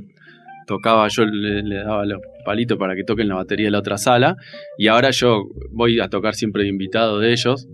tocaba, 0.66 1.08
yo 1.08 1.24
le, 1.24 1.62
le 1.62 1.76
daba 1.76 2.04
los 2.04 2.20
palitos 2.44 2.76
para 2.78 2.94
que 2.94 3.04
toquen 3.04 3.28
la 3.28 3.36
batería 3.36 3.68
de 3.68 3.70
la 3.70 3.78
otra 3.78 3.96
sala. 3.96 4.36
Y 4.76 4.88
ahora 4.88 5.10
yo 5.10 5.44
voy 5.72 5.98
a 5.98 6.08
tocar 6.08 6.34
siempre 6.34 6.64
de 6.64 6.68
invitado 6.68 7.20
de 7.20 7.32
ellos. 7.32 7.66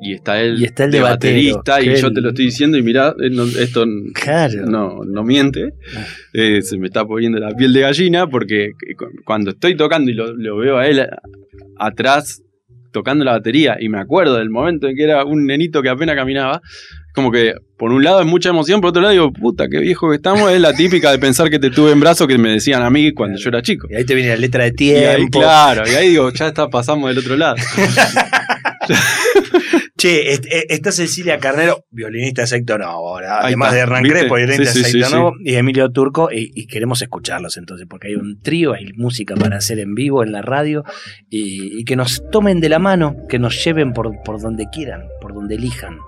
Y 0.00 0.14
está 0.14 0.40
él 0.40 0.60
Y 0.60 0.64
está 0.64 0.84
el 0.84 0.90
de 0.92 1.00
baterista, 1.00 1.80
y 1.82 1.96
yo 2.00 2.12
te 2.12 2.20
lo 2.20 2.28
estoy 2.28 2.44
diciendo, 2.46 2.78
y 2.78 2.82
mirá, 2.82 3.14
eh, 3.20 3.30
no- 3.30 3.44
esto 3.44 3.84
Claro. 4.14 4.64
no, 4.66 5.00
no 5.04 5.24
miente. 5.24 5.74
Eh, 6.32 6.62
se 6.62 6.78
me 6.78 6.86
está 6.86 7.04
poniendo 7.04 7.38
la 7.38 7.50
piel 7.56 7.72
de 7.72 7.80
gallina 7.80 8.26
porque 8.28 8.70
cu- 8.96 9.06
cuando 9.24 9.50
estoy 9.50 9.76
tocando 9.76 10.10
y 10.10 10.14
lo, 10.14 10.32
lo 10.36 10.56
veo 10.56 10.78
a 10.78 10.86
él 10.86 11.00
a- 11.00 11.18
atrás 11.78 12.42
tocando 12.92 13.24
la 13.24 13.32
batería 13.32 13.76
y 13.80 13.88
me 13.88 13.98
acuerdo 13.98 14.36
del 14.36 14.50
momento 14.50 14.88
en 14.88 14.96
que 14.96 15.02
era 15.04 15.24
un 15.24 15.46
nenito 15.46 15.82
que 15.82 15.88
apenas 15.90 16.16
caminaba, 16.16 16.60
como 17.14 17.30
que 17.30 17.52
por 17.76 17.92
un 17.92 18.02
lado 18.02 18.20
es 18.20 18.26
mucha 18.26 18.48
emoción, 18.48 18.80
por 18.80 18.90
otro 18.90 19.02
lado 19.02 19.12
digo, 19.12 19.32
puta, 19.32 19.68
qué 19.68 19.78
viejo 19.80 20.08
que 20.10 20.16
estamos, 20.16 20.50
es 20.50 20.60
la 20.60 20.72
típica 20.72 21.10
de 21.12 21.18
pensar 21.18 21.50
que 21.50 21.58
te 21.58 21.70
tuve 21.70 21.92
en 21.92 22.00
brazos 22.00 22.26
que 22.26 22.38
me 22.38 22.50
decían 22.52 22.82
a 22.82 22.90
mí 22.90 23.12
cuando 23.12 23.38
yo 23.38 23.48
era 23.50 23.60
chico. 23.62 23.88
Y 23.90 23.96
ahí 23.96 24.04
te 24.04 24.14
viene 24.14 24.30
la 24.30 24.36
letra 24.36 24.64
de 24.64 24.72
Y 24.78 24.90
ahí, 24.94 25.16
tiempo. 25.16 25.40
claro, 25.40 25.82
y 25.86 25.94
ahí 25.94 26.08
digo, 26.10 26.30
ya 26.32 26.48
está, 26.48 26.68
pasamos 26.70 27.08
del 27.10 27.18
otro 27.18 27.36
lado. 27.36 27.56
Che, 30.00 30.32
est- 30.32 30.46
eh, 30.46 30.64
está 30.68 30.92
Cecilia 30.92 31.38
Carnero, 31.40 31.84
violinista 31.90 32.42
de 32.42 32.46
sector 32.46 32.80
ahora, 32.84 33.38
Ahí 33.40 33.46
además 33.46 33.72
de 33.72 33.80
Hernán 33.80 34.04
violinista 34.04 34.54
Sí, 34.72 34.78
de 34.78 34.84
sí, 34.84 34.92
Sector 34.92 35.08
sí, 35.10 35.14
Novo, 35.16 35.32
y 35.44 35.54
Emilio 35.56 35.90
Turco, 35.90 36.28
y, 36.30 36.52
y 36.54 36.68
queremos 36.68 37.02
escucharlos 37.02 37.56
entonces, 37.56 37.84
porque 37.90 38.06
hay 38.06 38.14
un 38.14 38.40
trío, 38.40 38.74
hay 38.74 38.92
música 38.94 39.34
para 39.34 39.56
hacer 39.56 39.80
en 39.80 39.96
vivo 39.96 40.22
en 40.22 40.30
la 40.30 40.40
radio, 40.40 40.84
y, 41.28 41.80
y 41.80 41.84
que 41.84 41.96
nos 41.96 42.22
tomen 42.30 42.60
de 42.60 42.68
la 42.68 42.78
mano, 42.78 43.16
que 43.28 43.40
nos 43.40 43.64
lleven 43.64 43.92
por, 43.92 44.22
por 44.22 44.40
donde 44.40 44.66
quieran, 44.70 45.08
por 45.20 45.34
donde 45.34 45.56
elijan. 45.56 45.98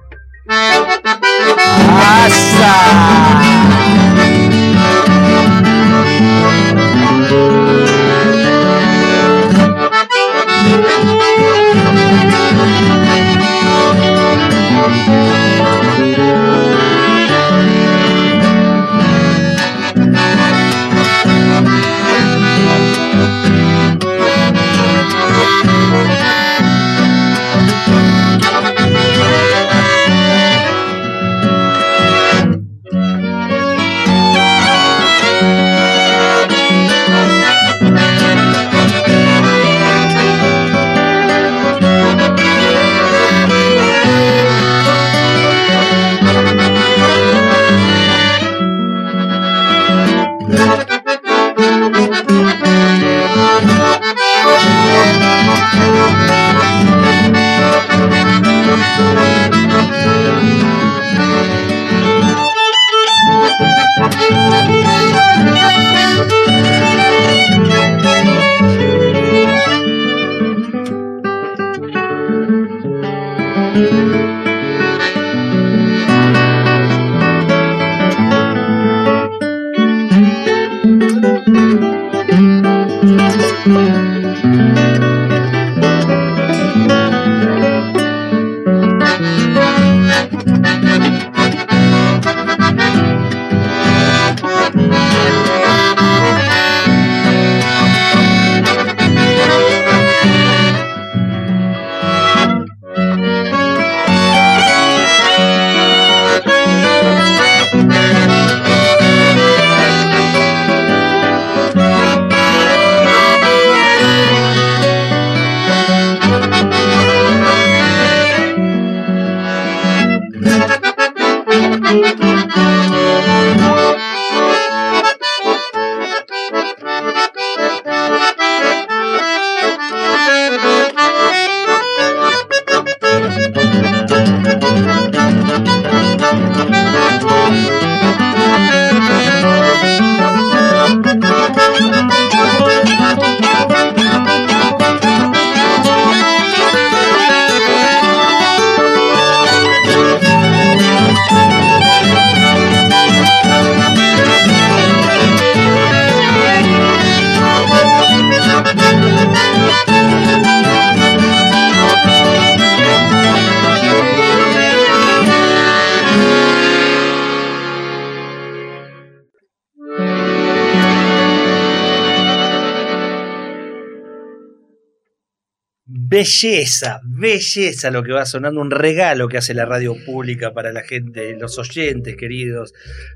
Belleza, 176.24 177.00
belleza 177.02 177.90
lo 177.90 178.02
que 178.02 178.12
va 178.12 178.26
sonando, 178.26 178.60
un 178.60 178.70
regalo 178.70 179.26
que 179.26 179.38
hace 179.38 179.54
la 179.54 179.64
radio 179.64 179.94
pública 180.04 180.52
para 180.52 180.70
la 180.70 180.82
gente, 180.82 181.34
los 181.38 181.58
oyentes 181.58 182.14
queridos 182.14 182.74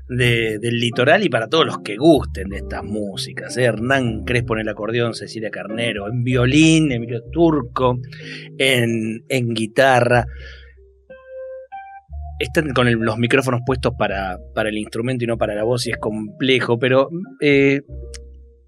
de- 0.09 0.57
del 0.57 0.79
litoral 0.79 1.23
y 1.23 1.29
para 1.29 1.47
todos 1.47 1.67
los 1.67 1.77
que 1.83 1.97
gusten 1.97 2.49
de 2.49 2.57
estas 2.57 2.83
músicas. 2.83 3.55
¿eh? 3.57 3.65
Hernán 3.65 4.23
Crespo 4.25 4.55
en 4.55 4.61
el 4.61 4.69
acordeón, 4.69 5.13
Cecilia 5.13 5.51
Carnero, 5.51 6.07
en 6.07 6.23
violín, 6.23 6.91
Emilio 6.91 7.21
Turco, 7.31 7.99
en, 8.57 9.23
en 9.29 9.53
guitarra. 9.53 10.25
Están 12.39 12.73
con 12.73 12.91
los 13.05 13.17
micrófonos 13.19 13.61
puestos 13.67 13.93
para, 13.99 14.39
para 14.55 14.69
el 14.69 14.79
instrumento 14.79 15.23
y 15.25 15.27
no 15.27 15.37
para 15.37 15.53
la 15.53 15.63
voz 15.63 15.85
y 15.85 15.91
es 15.91 15.97
complejo, 15.97 16.79
pero 16.79 17.09
eh, 17.39 17.81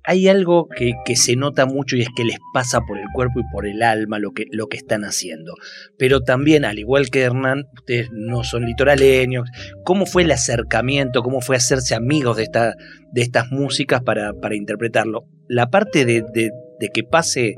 hay 0.08 0.28
algo 0.30 0.68
que, 0.70 0.94
que 1.06 1.16
se 1.18 1.36
nota 1.36 1.66
mucho 1.66 1.98
y 1.98 2.02
es 2.02 2.08
que 2.16 2.24
les 2.24 2.38
pasa 2.54 2.80
por 2.88 2.98
el 2.98 3.06
cuerpo 3.14 3.42
y 3.42 3.44
por 3.52 3.68
el 3.68 3.84
alma 3.84 4.20
lo 4.20 4.32
que, 4.32 4.46
lo 4.52 4.68
que 4.68 4.78
están 4.78 5.04
haciendo. 5.04 5.54
Pero 6.00 6.22
también, 6.22 6.64
al 6.66 6.80
igual 6.80 7.10
que 7.10 7.22
Hernán, 7.22 7.66
ustedes 7.78 8.08
no 8.14 8.44
son 8.46 8.66
litoraleños. 8.66 9.50
¿Cómo 9.84 10.06
fue 10.06 10.24
el 10.24 10.32
acercamiento? 10.32 11.22
¿Cómo 11.24 11.42
fue 11.42 11.58
hacerse 11.58 11.94
amigos 11.94 12.38
de, 12.38 12.44
esta, 12.44 12.74
de 13.12 13.22
estas 13.22 13.52
músicas 13.52 14.02
para, 14.02 14.34
para 14.34 14.56
interpretarlo? 14.56 15.26
La 15.50 15.70
parte 15.70 16.06
de, 16.06 16.24
de- 16.34 16.52
de 16.80 16.90
que 16.90 17.04
pase 17.04 17.56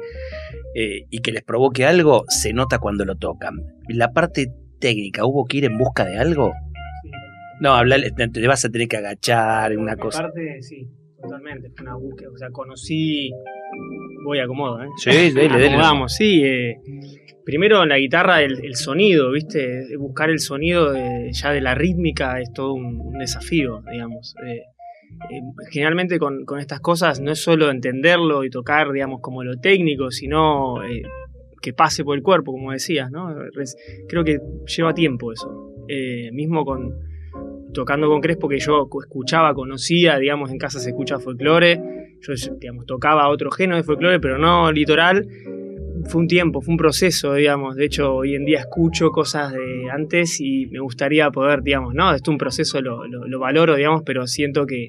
eh, 0.76 1.02
y 1.10 1.20
que 1.20 1.32
les 1.34 1.44
provoque 1.44 1.86
algo 1.86 2.24
se 2.30 2.54
nota 2.54 2.80
cuando 2.80 3.04
lo 3.06 3.16
tocan. 3.16 3.56
La 3.90 4.12
parte 4.14 4.48
técnica, 4.80 5.26
¿hubo 5.26 5.46
que 5.46 5.58
ir 5.58 5.66
en 5.66 5.78
busca 5.78 6.06
de 6.06 6.18
algo? 6.18 6.54
No, 7.60 7.74
hablar, 7.76 8.00
te, 8.16 8.48
vas 8.48 8.64
a 8.64 8.70
tener 8.70 8.88
que 8.88 8.96
agachar, 8.98 9.78
una 9.78 9.96
Mi 9.96 10.02
cosa. 10.02 10.22
parte, 10.24 10.62
sí, 10.62 10.88
totalmente. 11.22 11.70
Fue 11.76 11.84
una 11.86 11.96
búsqueda. 11.96 12.30
O 12.34 12.38
sea, 12.38 12.50
conocí 12.52 13.32
voy 14.26 14.40
a 14.40 14.44
acomodo, 14.44 14.82
¿eh? 14.84 14.88
Sí, 14.98 15.10
dele, 15.10 15.34
dele. 15.56 15.68
Acomodamos, 15.70 16.14
sí. 16.16 16.44
eh, 16.44 16.76
primero 17.46 17.84
en 17.84 17.90
la 17.90 17.98
guitarra 17.98 18.42
el, 18.42 18.64
el 18.64 18.76
sonido, 18.76 19.32
¿viste? 19.32 19.96
Buscar 19.98 20.30
el 20.30 20.40
sonido 20.40 20.92
de- 20.92 21.30
ya 21.32 21.52
de 21.52 21.62
la 21.62 21.74
rítmica 21.76 22.40
es 22.42 22.52
todo 22.54 22.74
un, 22.74 23.00
un 23.00 23.18
desafío, 23.20 23.82
digamos. 23.92 24.36
Eh, 24.46 24.62
eh, 25.32 25.42
generalmente 25.72 26.20
con, 26.20 26.46
con 26.46 26.60
estas 26.60 26.80
cosas 26.82 27.20
no 27.20 27.32
es 27.32 27.42
solo 27.42 27.72
entenderlo 27.72 28.44
y 28.44 28.50
tocar, 28.50 28.92
digamos, 28.92 29.22
como 29.22 29.44
lo 29.44 29.56
técnico, 29.60 30.12
sino 30.12 30.84
eh, 30.84 31.02
que 31.62 31.74
pase 31.74 32.04
por 32.04 32.16
el 32.16 32.24
cuerpo, 32.24 32.52
como 32.52 32.72
decías, 32.72 33.10
¿no? 33.12 33.36
Creo 34.08 34.24
que 34.24 34.40
lleva 34.78 34.94
tiempo 34.94 35.32
eso. 35.34 35.74
Eh, 35.88 36.30
mismo 36.32 36.64
con 36.66 36.94
tocando 37.74 38.08
con 38.08 38.22
Crespo 38.22 38.48
que 38.50 38.60
yo 38.60 38.88
escuchaba, 39.02 39.54
conocía, 39.54 40.18
digamos, 40.18 40.52
en 40.52 40.58
casa 40.58 40.80
se 40.80 40.90
escucha 40.90 41.20
folclore, 41.20 42.16
yo, 42.22 42.34
digamos, 42.60 42.86
tocaba 42.86 43.30
otro 43.30 43.52
género 43.52 43.78
de 43.78 43.84
folclore, 43.84 44.20
pero 44.20 44.38
no 44.38 44.72
litoral. 44.72 45.28
Fue 46.06 46.22
un 46.22 46.28
tiempo, 46.28 46.62
fue 46.62 46.72
un 46.74 46.78
proceso, 46.78 47.34
digamos. 47.34 47.76
De 47.76 47.86
hecho, 47.86 48.16
hoy 48.16 48.34
en 48.34 48.46
día 48.46 48.60
escucho 48.60 49.10
cosas 49.12 49.52
de 49.52 49.90
antes 49.92 50.40
y 50.40 50.66
me 50.68 50.80
gustaría 50.80 51.30
poder, 51.30 51.62
digamos, 51.62 51.94
¿no? 51.94 52.14
Esto 52.16 52.32
es 52.32 52.34
un 52.34 52.38
proceso, 52.38 52.82
lo, 52.82 53.06
lo- 53.06 53.28
lo 53.28 53.40
valoro, 53.40 53.76
digamos, 53.76 54.04
pero 54.06 54.26
siento 54.26 54.66
que, 54.66 54.88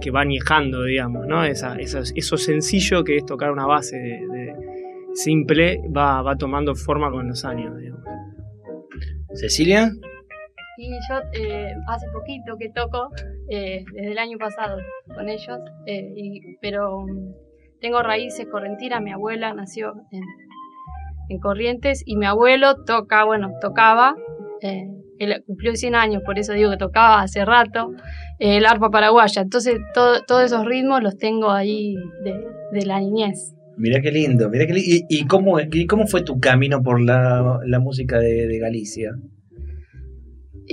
que 0.00 0.10
va 0.12 0.20
añejando, 0.20 0.84
digamos, 0.84 1.26
¿no? 1.26 1.44
Esa, 1.44 1.76
eso, 1.78 1.98
eso 2.14 2.36
sencillo 2.36 3.02
que 3.02 3.16
es 3.16 3.26
tocar 3.26 3.50
una 3.50 3.66
base 3.66 4.20
simple 5.14 5.80
va, 5.94 6.22
va 6.22 6.36
tomando 6.36 6.74
forma 6.74 7.10
con 7.10 7.28
los 7.28 7.44
años, 7.44 7.76
digamos. 7.78 8.02
Cecilia. 9.34 9.90
Y 10.84 10.90
yo 11.08 11.20
eh, 11.34 11.74
hace 11.86 12.06
poquito 12.12 12.56
que 12.58 12.68
toco, 12.70 13.08
eh, 13.48 13.84
desde 13.94 14.10
el 14.10 14.18
año 14.18 14.36
pasado 14.36 14.78
con 15.14 15.28
ellos, 15.28 15.60
eh, 15.86 16.40
pero 16.60 17.02
mm, 17.02 17.34
tengo 17.80 18.02
raíces 18.02 18.46
correntinas, 18.50 19.00
mi 19.00 19.12
abuela 19.12 19.54
nació 19.54 19.94
en, 20.10 20.24
en 21.28 21.38
Corrientes 21.38 22.02
y 22.04 22.16
mi 22.16 22.26
abuelo 22.26 22.82
toca, 22.84 23.22
bueno, 23.24 23.52
tocaba, 23.60 24.16
él 24.60 25.44
cumplió 25.46 25.76
100 25.76 25.94
años, 25.94 26.22
por 26.26 26.36
eso 26.40 26.52
digo 26.52 26.72
que 26.72 26.78
tocaba 26.78 27.22
hace 27.22 27.44
rato, 27.44 27.92
el 28.40 28.66
arpa 28.66 28.90
paraguaya, 28.90 29.42
entonces 29.42 29.78
todo- 29.94 30.22
todos 30.26 30.42
esos 30.46 30.64
ritmos 30.66 31.00
los 31.00 31.16
tengo 31.16 31.52
ahí 31.52 31.94
de, 32.24 32.44
de 32.72 32.86
la 32.86 32.98
niñez. 32.98 33.54
Mirá 33.76 34.00
qué 34.00 34.10
lindo, 34.10 34.50
mirá 34.50 34.66
qué 34.66 34.72
lindo. 34.74 35.06
¿Y, 35.08 35.26
cómo, 35.28 35.58
cómo 35.88 36.06
fue 36.08 36.22
tu 36.22 36.40
camino 36.40 36.82
por 36.82 37.00
la, 37.00 37.60
la 37.66 37.78
música 37.78 38.18
de 38.18 38.58
Galicia? 38.58 39.12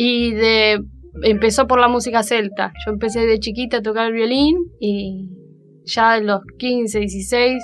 Y 0.01 0.31
de 0.31 0.79
empezó 1.23 1.67
por 1.67 1.79
la 1.79 1.89
música 1.89 2.23
celta. 2.23 2.71
Yo 2.85 2.93
empecé 2.93 3.25
de 3.25 3.39
chiquita 3.39 3.77
a 3.77 3.81
tocar 3.81 4.07
el 4.07 4.13
violín 4.13 4.55
y 4.79 5.27
ya 5.85 6.13
a 6.13 6.19
los 6.21 6.41
15, 6.57 6.99
16, 6.99 7.61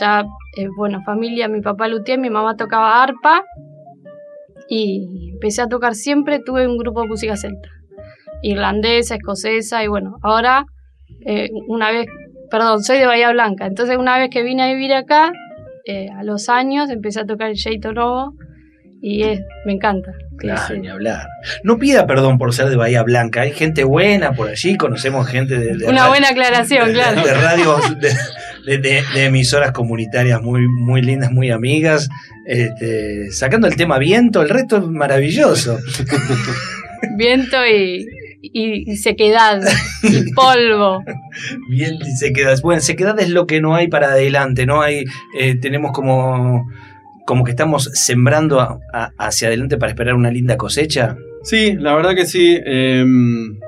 ya, 0.00 0.24
eh, 0.56 0.66
bueno, 0.76 1.00
familia, 1.04 1.46
mi 1.46 1.60
papá 1.60 1.86
luthier, 1.86 2.18
mi 2.18 2.30
mamá 2.30 2.56
tocaba 2.56 3.02
arpa 3.02 3.44
y 4.68 5.30
empecé 5.34 5.62
a 5.62 5.68
tocar 5.68 5.94
siempre, 5.94 6.40
tuve 6.40 6.66
un 6.66 6.78
grupo 6.78 7.02
de 7.02 7.08
música 7.08 7.36
celta, 7.36 7.68
irlandesa, 8.42 9.14
escocesa 9.14 9.84
y 9.84 9.88
bueno, 9.88 10.16
ahora 10.22 10.64
eh, 11.26 11.50
una 11.68 11.90
vez, 11.90 12.06
perdón, 12.50 12.82
soy 12.82 12.98
de 12.98 13.06
Bahía 13.06 13.30
Blanca, 13.30 13.66
entonces 13.66 13.96
una 13.96 14.18
vez 14.18 14.30
que 14.30 14.42
vine 14.42 14.62
a 14.64 14.68
vivir 14.68 14.92
acá, 14.92 15.32
eh, 15.86 16.08
a 16.10 16.22
los 16.22 16.48
años 16.48 16.90
empecé 16.90 17.20
a 17.20 17.26
tocar 17.26 17.50
el 17.50 17.56
Jeito 17.56 17.92
Novo 17.92 18.34
y 19.00 19.22
es, 19.22 19.40
me 19.64 19.72
encanta. 19.72 20.12
Claro, 20.38 20.62
Sí, 20.74 20.78
ni 20.80 20.88
hablar. 20.88 21.26
No 21.64 21.78
pida 21.78 22.06
perdón 22.06 22.38
por 22.38 22.54
ser 22.54 22.68
de 22.68 22.76
Bahía 22.76 23.02
Blanca. 23.02 23.40
Hay 23.40 23.50
gente 23.52 23.82
buena 23.84 24.32
por 24.34 24.48
allí, 24.48 24.76
conocemos 24.76 25.26
gente 25.26 25.58
de, 25.58 25.76
de 25.76 25.86
Una 25.86 26.08
buena 26.08 26.28
aclaración, 26.28 26.88
de- 26.88 26.94
claro. 26.94 27.22
de 27.24 27.34
radios, 27.34 28.00
de, 28.00 28.08
de- 28.66 28.78
de- 28.78 29.02
de 29.14 29.24
emisoras 29.24 29.72
comunitarias 29.72 30.40
muy, 30.40 30.68
muy 30.68 31.02
lindas, 31.02 31.32
muy 31.32 31.50
amigas. 31.50 32.08
Este, 32.46 33.30
sacando 33.32 33.66
el 33.66 33.74
tema 33.76 33.98
viento, 33.98 34.40
el 34.42 34.48
resto 34.48 34.76
es 34.78 34.84
maravilloso. 34.84 35.78
Viento 37.16 37.56
y, 37.66 38.06
y, 38.42 38.90
y 38.92 38.96
sequedad 38.96 39.60
y 40.02 40.32
polvo. 40.34 41.02
Viento 41.68 42.06
y 42.06 42.12
sequedad. 42.16 42.56
Bueno, 42.62 42.80
sequedad 42.80 43.18
es 43.20 43.28
lo 43.30 43.46
que 43.46 43.60
no 43.60 43.74
hay 43.74 43.88
para 43.88 44.08
adelante, 44.08 44.66
no 44.66 44.82
hay, 44.82 45.04
eh, 45.38 45.56
tenemos 45.56 45.92
como, 45.92 46.70
como 47.28 47.44
que 47.44 47.50
estamos 47.50 47.90
sembrando 47.92 48.58
a- 48.58 48.78
a- 48.90 49.10
hacia 49.18 49.48
adelante 49.48 49.76
para 49.76 49.90
esperar 49.92 50.14
una 50.14 50.30
linda 50.30 50.56
cosecha. 50.56 51.14
Sí, 51.42 51.74
la 51.78 51.94
verdad 51.94 52.14
que 52.14 52.24
sí. 52.24 52.58
Em, 52.64 53.58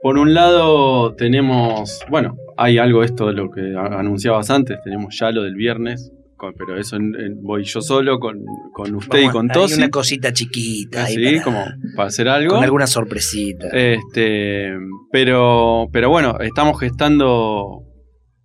por 0.00 0.18
un 0.18 0.34
lado 0.34 1.14
tenemos, 1.16 1.98
bueno, 2.08 2.36
hay 2.56 2.78
algo 2.78 3.02
esto 3.02 3.26
de 3.26 3.32
lo 3.32 3.50
que 3.50 3.74
anunciabas 3.76 4.50
antes, 4.50 4.78
tenemos 4.84 5.18
ya 5.18 5.32
lo 5.32 5.42
del 5.42 5.56
viernes, 5.56 6.12
con- 6.36 6.54
pero 6.54 6.78
eso 6.78 6.94
en- 6.94 7.16
en- 7.18 7.42
voy 7.42 7.64
yo 7.64 7.80
solo 7.80 8.20
con, 8.20 8.44
con 8.72 8.94
usted 8.94 9.18
y 9.22 9.28
con 9.30 9.50
hay 9.50 9.54
Tosi. 9.54 9.74
una 9.78 9.90
cosita 9.90 10.32
chiquita. 10.32 11.06
ahí 11.06 11.14
Sí, 11.16 11.24
para- 11.24 11.42
como 11.42 11.64
para 11.96 12.08
hacer 12.08 12.28
algo. 12.28 12.54
Con 12.54 12.62
alguna 12.62 12.86
sorpresita. 12.86 13.66
Este, 13.72 14.74
pero, 15.10 15.88
pero 15.92 16.08
bueno, 16.08 16.38
estamos 16.38 16.78
gestando 16.78 17.82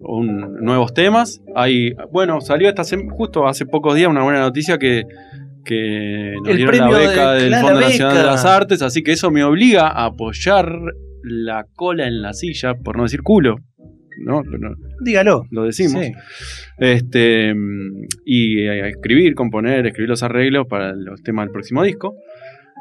un- 0.04 0.56
nuevos 0.64 0.94
temas. 0.94 1.42
Hay, 1.56 1.94
bueno, 2.12 2.42
salió 2.42 2.70
esta 2.70 2.84
justo 3.10 3.48
hace 3.48 3.66
pocos 3.66 3.96
días 3.96 4.10
una 4.10 4.24
buena 4.24 4.40
noticia 4.42 4.78
que, 4.78 5.04
que 5.66 6.34
nos 6.42 6.50
El 6.50 6.58
dieron 6.58 6.78
la 6.78 6.88
premio 6.90 6.98
de- 6.98 7.08
beca 7.08 7.34
del 7.34 7.48
claro, 7.50 7.68
Fondo 7.68 7.82
Nacional 7.82 8.14
de 8.14 8.20
beca. 8.20 8.32
las 8.32 8.46
Artes, 8.46 8.82
así 8.82 9.02
que 9.04 9.12
eso 9.14 9.32
me 9.32 9.44
obliga 9.44 9.88
a 9.88 10.06
apoyar 10.06 10.72
la 11.24 11.66
cola 11.76 12.08
en 12.08 12.22
la 12.22 12.34
silla, 12.34 12.76
por 12.76 12.98
no 12.98 13.04
decir 13.04 13.22
culo. 13.22 13.56
¿no? 14.26 14.44
Pero 14.44 14.76
Dígalo. 15.04 15.44
lo 15.50 15.64
decimos. 15.64 16.04
Sí. 16.06 16.12
Este, 16.78 17.54
y 18.26 18.68
a 18.68 18.88
escribir, 18.88 19.34
componer, 19.34 19.88
escribir 19.88 20.10
los 20.10 20.22
arreglos 20.22 20.68
para 20.68 20.94
los 20.94 21.24
temas 21.24 21.46
del 21.46 21.52
próximo 21.52 21.82
disco. 21.84 22.14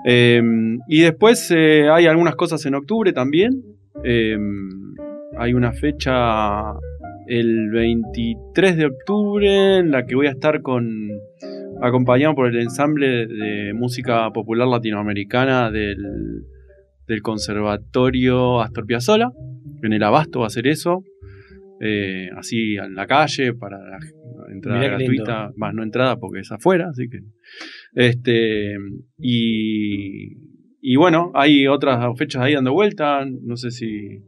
Eh, 0.05 0.43
y 0.89 1.01
después 1.01 1.51
eh, 1.57 1.89
hay 1.91 2.07
algunas 2.07 2.35
cosas 2.37 2.65
en 2.67 2.75
octubre 2.75 3.13
también. 3.15 3.63
Eh, 4.05 4.37
hay 5.39 5.55
una 5.55 5.73
fecha 5.73 6.75
el 7.27 7.71
23 7.71 8.77
de 8.77 8.87
octubre 8.87 9.79
en 9.79 9.91
la 9.91 10.05
que 10.07 10.15
voy 10.15 10.27
a 10.27 10.31
estar 10.31 10.63
con 10.63 11.11
acompañado 11.83 12.35
por 12.35 12.47
el 12.49 12.61
ensamble 12.61 13.27
de 13.27 13.73
música 13.75 14.31
popular 14.33 14.69
latinoamericana 14.69 15.71
del, 15.71 15.97
del 17.07 17.23
Conservatorio 17.23 18.61
Astor 18.61 18.87
Piazzolla. 18.87 19.31
En 19.83 19.93
el 19.93 20.03
Abasto 20.03 20.41
va 20.41 20.47
a 20.47 20.51
ser 20.51 20.69
eso. 20.69 21.03
Eh, 21.81 22.31
así 22.37 22.77
en 22.77 22.95
la 22.95 23.09
calle 23.09 23.55
para 23.55 23.79
la 23.79 23.99
entrada 24.53 24.79
Mirá 24.79 24.97
gratuita, 24.99 25.51
más 25.57 25.75
no 25.75 25.83
entrada 25.83 26.17
porque 26.17 26.39
es 26.41 26.53
afuera, 26.53 26.91
así 26.91 27.09
que 27.09 27.19
este 27.95 28.77
y, 29.19 30.37
y 30.81 30.97
bueno, 30.97 31.33
hay 31.35 31.67
otras 31.67 31.99
fechas 32.17 32.43
ahí 32.43 32.55
dando 32.55 32.73
vuelta, 32.73 33.25
no 33.27 33.57
sé 33.57 33.73
si 33.73 34.23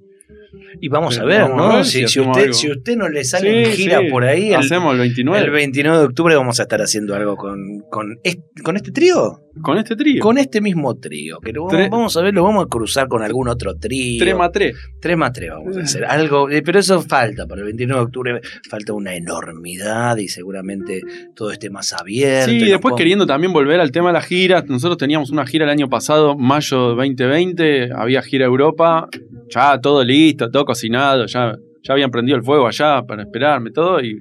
Y 0.80 0.88
vamos 0.88 1.18
a 1.18 1.24
ver, 1.24 1.42
vamos 1.42 1.56
¿no? 1.56 1.70
a 1.70 1.76
ver 1.76 1.84
si, 1.84 2.06
si 2.08 2.20
usted, 2.20 2.52
si 2.52 2.70
usted 2.70 2.96
no 2.96 3.08
le 3.08 3.24
sale 3.24 3.64
en 3.64 3.70
Sí, 3.72 3.82
gira 3.84 4.00
sí. 4.00 4.08
por 4.10 4.24
ahí, 4.24 4.48
el, 4.52 4.56
hacemos 4.56 4.92
el 4.94 5.00
29 5.00 5.44
el 5.44 5.50
29 5.50 5.98
de 5.98 6.04
octubre 6.04 6.36
vamos 6.36 6.58
a 6.60 6.64
estar 6.64 6.80
haciendo 6.82 7.14
algo 7.14 7.36
con, 7.36 7.80
con, 7.90 8.18
con 8.62 8.76
este 8.76 8.90
trío. 8.90 9.40
Con 9.62 9.78
este 9.78 9.96
trío. 9.96 10.20
Con 10.20 10.38
este 10.38 10.60
mismo 10.60 10.94
trío. 10.96 11.38
Que 11.40 11.52
lo 11.52 11.64
vamos, 11.66 11.74
Tre- 11.80 11.90
vamos 11.90 12.16
a 12.16 12.22
ver, 12.22 12.34
lo 12.34 12.42
vamos 12.44 12.64
a 12.64 12.68
cruzar 12.68 13.08
con 13.08 13.22
algún 13.22 13.48
otro 13.48 13.74
trío. 13.76 14.22
3 14.22 14.36
más 14.36 14.50
3. 14.52 14.76
3 15.00 15.16
más 15.16 15.32
3 15.32 15.50
vamos 15.50 15.76
a 15.76 15.80
hacer. 15.80 16.04
Algo, 16.04 16.50
eh, 16.50 16.62
pero 16.62 16.78
eso 16.78 17.00
falta. 17.02 17.46
Para 17.46 17.60
el 17.60 17.66
29 17.66 18.00
de 18.00 18.04
octubre 18.04 18.40
falta 18.68 18.92
una 18.92 19.14
enormidad 19.14 20.16
y 20.16 20.28
seguramente 20.28 21.00
todo 21.34 21.50
esté 21.50 21.70
más 21.70 21.92
abierto. 21.92 22.50
Sí, 22.50 22.56
y 22.58 22.64
después 22.70 22.94
queriendo 22.96 23.26
también 23.26 23.52
volver 23.52 23.80
al 23.80 23.90
tema 23.92 24.08
de 24.08 24.14
las 24.14 24.26
giras. 24.26 24.64
Nosotros 24.66 24.98
teníamos 24.98 25.30
una 25.30 25.46
gira 25.46 25.64
el 25.64 25.70
año 25.70 25.88
pasado, 25.88 26.36
mayo 26.36 26.90
de 26.90 26.96
2020, 26.96 27.90
había 27.94 28.22
gira 28.22 28.46
Europa, 28.46 29.08
ya 29.50 29.78
todo 29.80 30.04
listo, 30.04 30.50
todo 30.50 30.64
cocinado, 30.64 31.26
ya, 31.26 31.56
ya 31.82 31.92
habían 31.92 32.10
prendido 32.10 32.36
el 32.36 32.42
fuego 32.42 32.66
allá 32.66 33.02
para 33.02 33.22
esperarme 33.22 33.70
todo 33.70 34.00
y 34.00 34.20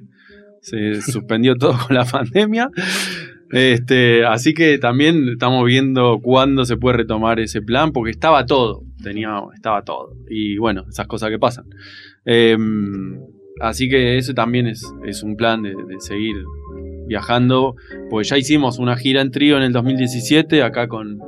se 0.60 1.00
suspendió 1.02 1.54
todo 1.56 1.76
con 1.86 1.94
la 1.96 2.04
pandemia. 2.04 2.68
Este, 3.54 4.26
así 4.26 4.52
que 4.52 4.78
también 4.78 5.28
estamos 5.28 5.64
viendo 5.64 6.18
cuándo 6.20 6.64
se 6.64 6.76
puede 6.76 6.96
retomar 6.96 7.38
ese 7.38 7.62
plan, 7.62 7.92
porque 7.92 8.10
estaba 8.10 8.46
todo, 8.46 8.82
tenía, 9.00 9.40
estaba 9.54 9.82
todo. 9.84 10.16
Y 10.28 10.58
bueno, 10.58 10.84
esas 10.88 11.06
cosas 11.06 11.30
que 11.30 11.38
pasan. 11.38 11.66
Em, 12.24 13.20
así 13.60 13.88
que 13.88 14.18
eso 14.18 14.34
también 14.34 14.66
es, 14.66 14.82
un 15.22 15.36
plan 15.36 15.62
de, 15.62 15.70
de 15.70 16.00
seguir 16.00 16.34
viajando, 17.06 17.76
pues 18.10 18.28
ya 18.28 18.36
hicimos 18.38 18.80
una 18.80 18.96
gira 18.96 19.20
en 19.20 19.30
trío 19.30 19.56
en 19.56 19.62
el 19.62 19.72
2017, 19.72 20.60
acá 20.64 20.88
con, 20.88 21.20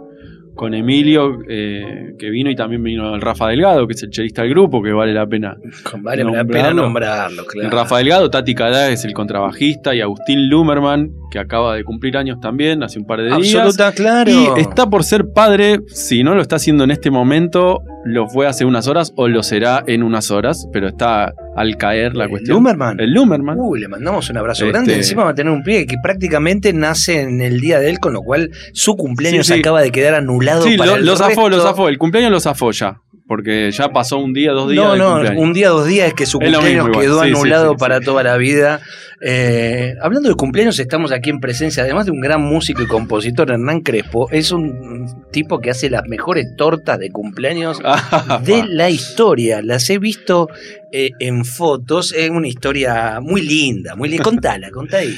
con 0.57 0.75
Emilio, 0.75 1.39
eh, 1.49 2.15
que 2.19 2.31
vino, 2.31 2.51
y 2.51 2.57
también 2.57 2.83
vino 2.83 3.15
el 3.15 3.21
Rafa 3.21 3.49
Delgado, 3.49 3.87
que 3.87 3.93
es 3.93 4.03
el 4.03 4.11
chelista 4.11 4.43
del 4.43 4.51
grupo, 4.51 4.83
que 4.83 4.91
vale 4.91 5.13
la 5.13 5.27
pena 5.27 5.57
Vale 5.99 6.25
la 6.25 6.31
pena 6.45 6.73
nombrarlo. 6.73 6.83
nombrarlo, 6.83 7.45
claro. 7.45 7.71
Rafa 7.71 7.99
Delgado, 7.99 8.31
Tati 8.31 8.55
Cadá 8.55 8.91
es 8.91 9.05
el 9.05 9.13
contrabajista 9.13 9.95
y 9.95 10.01
Agustín 10.01 10.49
Lumerman, 10.49 11.13
que 11.31 11.39
acaba 11.39 11.77
de 11.77 11.85
cumplir 11.85 12.17
años 12.17 12.41
también, 12.41 12.83
hace 12.83 12.99
un 12.99 13.07
par 13.07 13.21
de 13.21 13.27
días. 13.27 13.55
Absoluta, 13.55 13.93
claro. 13.93 14.31
Y 14.31 14.61
está 14.61 14.89
por 14.89 15.05
ser 15.05 15.33
padre, 15.33 15.81
si 15.87 16.25
no 16.25 16.35
lo 16.35 16.43
está 16.43 16.57
haciendo 16.57 16.85
en 16.85 16.91
este 16.91 17.11
momento, 17.11 17.83
lo 18.07 18.29
fue 18.29 18.47
hace 18.47 18.65
unas 18.65 18.87
horas 18.89 19.13
o 19.17 19.29
lo 19.29 19.43
será 19.43 19.83
en 19.87 20.03
unas 20.03 20.31
horas, 20.31 20.69
pero 20.73 20.89
está 20.89 21.33
al 21.57 21.77
caer 21.77 22.15
la 22.15 22.25
¿El 22.25 22.31
cuestión. 22.31 22.55
Lumerman? 22.57 23.01
El 23.01 23.13
Lumerman. 23.13 23.59
Uy, 23.61 23.81
le 23.81 23.89
mandamos 23.89 24.29
un 24.31 24.37
abrazo 24.37 24.65
Este- 24.65 24.73
grande. 24.73 24.95
Encima 24.95 25.25
va 25.25 25.31
a 25.31 25.35
tener 25.35 25.53
un 25.53 25.63
pibe 25.63 25.87
que 25.87 25.97
prácticamente 26.03 26.73
nace 26.73 27.21
en 27.23 27.41
el 27.41 27.61
día 27.61 27.79
de 27.81 27.91
él, 27.91 27.99
con 27.99 28.13
lo 28.13 28.23
cual 28.23 28.51
su 28.73 28.97
cumpleaños 28.97 29.47
Sí, 29.47 29.55
sí. 29.55 29.61
acaba 29.61 29.81
de 29.83 29.91
quedar 29.91 30.15
anulado 30.15 30.63
Sí, 30.63 30.77
para 30.77 30.93
lo, 30.93 30.97
el 30.99 31.07
lo 31.07 31.17
zafó, 31.17 31.49
lo 31.49 31.61
zafó. 31.61 31.89
El 31.89 31.99
cumpleaños 31.99 32.31
lo 32.31 32.41
zafó 32.41 32.71
ya. 32.73 33.01
Porque 33.29 33.71
ya 33.73 33.89
pasó 33.89 34.19
un 34.19 34.33
día, 34.33 34.53
dos 34.53 34.71
días. 34.71 34.85
No, 34.85 34.95
no, 34.97 35.13
cumpleaños. 35.15 35.43
un 35.43 35.53
día, 35.53 35.69
dos 35.71 35.87
días 35.87 36.09
es 36.09 36.15
que 36.15 36.27
su 36.27 36.39
Es 36.41 36.53
cumpleaños 36.53 36.89
quedó 36.97 37.23
Sí, 37.25 37.29
anulado 37.31 37.71
sí, 37.73 37.77
para 37.79 38.01
toda 38.01 38.23
la 38.23 38.37
vida. 38.37 38.81
Eh, 39.21 39.95
hablando 40.01 40.29
de 40.29 40.35
cumpleaños, 40.37 40.79
estamos 40.79 41.11
aquí 41.11 41.31
en 41.31 41.41
presencia, 41.41 41.83
además 41.83 42.07
de 42.07 42.13
un 42.13 42.21
gran 42.21 42.41
músico 42.43 42.83
y 42.83 42.87
compositor, 42.87 43.51
Hernán 43.51 43.81
Crespo. 43.81 44.31
Es 44.31 44.53
un 44.53 45.25
tipo 45.33 45.59
que 45.61 45.71
hace 45.71 45.91
las 45.91 46.07
mejores 46.07 46.55
tortas 46.57 46.99
de 47.01 47.11
cumpleaños 47.11 47.81
Ah, 47.85 48.41
de 48.45 48.63
la 48.69 48.91
historia. 48.91 49.61
Las 49.63 49.91
he 49.91 49.99
visto 49.99 50.49
eh, 50.93 51.11
en 51.19 51.45
fotos. 51.45 52.13
Es 52.13 52.31
una 52.31 52.47
historia 52.47 53.19
muy 53.21 53.43
linda, 53.43 53.97
muy 53.97 54.09
linda. 54.09 54.23
Contala, 54.23 54.71
contá 54.71 54.99
ahí. 54.99 55.15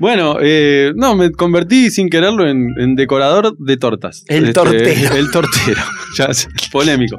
Bueno, 0.00 0.38
eh, 0.40 0.92
no, 0.96 1.14
me 1.14 1.30
convertí 1.30 1.90
sin 1.90 2.08
quererlo 2.08 2.48
en, 2.48 2.70
en 2.78 2.96
decorador 2.96 3.54
de 3.58 3.76
tortas. 3.76 4.24
Este, 4.26 4.36
El 4.38 4.52
tortero. 4.54 5.14
El 5.14 5.30
tortero. 5.30 5.82
ya 6.16 6.24
es 6.24 6.48
polémico. 6.72 7.18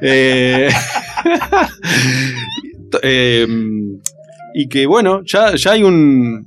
Eh, 0.00 0.70
eh, 3.02 3.46
y 4.54 4.68
que 4.68 4.86
bueno, 4.86 5.20
ya, 5.26 5.54
ya 5.56 5.72
hay 5.72 5.82
un 5.82 6.46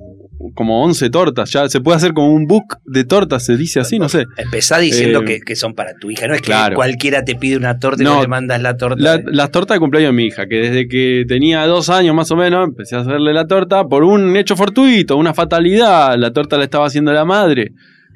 como 0.53 0.83
11 0.83 1.09
tortas, 1.09 1.51
ya 1.51 1.67
se 1.69 1.81
puede 1.81 1.97
hacer 1.97 2.13
como 2.13 2.33
un 2.33 2.45
book 2.47 2.77
de 2.85 3.03
tortas, 3.03 3.43
se 3.45 3.57
dice 3.57 3.79
así, 3.79 3.97
no 3.99 4.09
sé. 4.09 4.25
Empezá 4.37 4.77
diciendo 4.79 5.21
Eh, 5.21 5.25
que, 5.25 5.39
que 5.41 5.55
son 5.55 5.73
para 5.73 5.93
tu 5.95 6.11
hija. 6.11 6.27
No 6.27 6.33
es 6.35 6.41
que 6.41 6.47
claro. 6.47 6.75
cualquiera 6.75 7.23
te 7.25 7.35
pide 7.35 7.57
una 7.57 7.79
torta 7.79 8.01
y 8.03 8.05
No, 8.05 8.15
no 8.15 8.21
le 8.21 8.27
mandas 8.27 8.61
la 8.61 8.77
torta. 8.77 9.01
La- 9.01 9.21
las 9.25 9.51
tortas 9.51 9.75
de 9.75 9.79
cumpleaños 9.79 10.09
de 10.09 10.15
mi 10.15 10.25
hija, 10.25 10.47
que 10.47 10.55
desde 10.57 10.87
que 10.87 11.25
tenía 11.27 11.65
dos 11.67 11.89
años 11.89 12.13
más 12.15 12.29
o 12.31 12.35
menos, 12.35 12.67
empecé 12.67 12.95
a 12.95 12.99
hacerle 12.99 13.33
la 13.33 13.47
torta 13.47 13.85
por 13.85 14.03
un 14.03 14.35
hecho 14.37 14.55
fortuito, 14.55 15.17
una 15.17 15.33
fatalidad. 15.33 16.15
La 16.17 16.31
torta 16.31 16.57
la 16.57 16.63
estaba 16.65 16.85
haciendo 16.87 17.11
la 17.13 17.25
madre. 17.25 17.71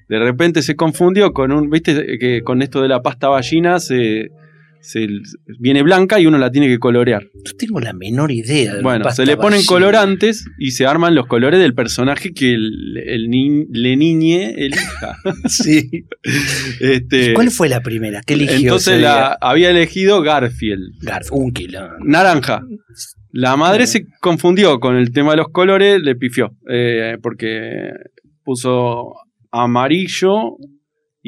De 0.08 0.18
repente 0.20 0.62
se 0.64 0.76
confundió 0.76 1.34
con 1.34 1.52
un, 1.52 1.70
viste, 1.70 2.18
que 2.20 2.42
con 2.44 2.62
esto 2.62 2.82
de 2.82 2.88
la 2.88 3.02
pasta 3.02 3.28
ballina 3.30 3.80
se, 3.80 4.32
se- 4.82 5.08
viene 5.60 5.84
blanca 5.84 6.20
y 6.20 6.26
uno 6.26 6.38
la 6.38 6.52
tiene 6.52 6.68
que 6.68 6.80
colorear. 6.80 7.24
No 7.36 7.52
tengo 7.58 7.80
la 7.80 7.94
menor 7.94 8.32
idea. 8.32 8.76
de 8.76 8.82
Bueno, 8.82 9.10
se 9.12 9.26
le 9.26 9.36
ponen 9.38 9.64
colorantes 9.66 10.46
y 10.58 10.72
se 10.72 10.86
arman 10.86 11.16
los 11.16 11.28
colores 11.28 11.60
del 11.60 11.74
personaje 11.74 12.32
que 12.34 12.54
el, 12.54 12.98
el 13.06 13.30
ni- 13.30 13.66
le 13.72 13.98
niñe 13.98 14.54
elija. 14.58 15.18
Sí. 15.48 16.06
Este, 16.80 17.34
¿Cuál 17.34 17.52
fue 17.52 17.70
la 17.70 17.82
primera? 17.82 18.22
¿Qué 18.26 18.34
eligió? 18.36 18.58
entonces 18.58 19.02
la, 19.02 19.38
había 19.42 19.70
elegido 19.70 20.22
Garfield. 20.22 20.94
Garf, 21.02 21.32
un 21.32 21.52
kilo. 21.52 21.82
Naranja. 22.04 22.62
La 23.32 23.56
madre 23.58 23.86
se 23.88 24.06
confundió 24.22 24.80
con 24.80 24.96
el 24.96 25.12
tema 25.12 25.32
de 25.32 25.38
los 25.38 25.50
colores, 25.50 26.02
le 26.02 26.16
pifió. 26.16 26.56
eh, 26.70 27.18
porque 27.22 27.92
puso 28.44 29.14
amarillo 29.52 30.58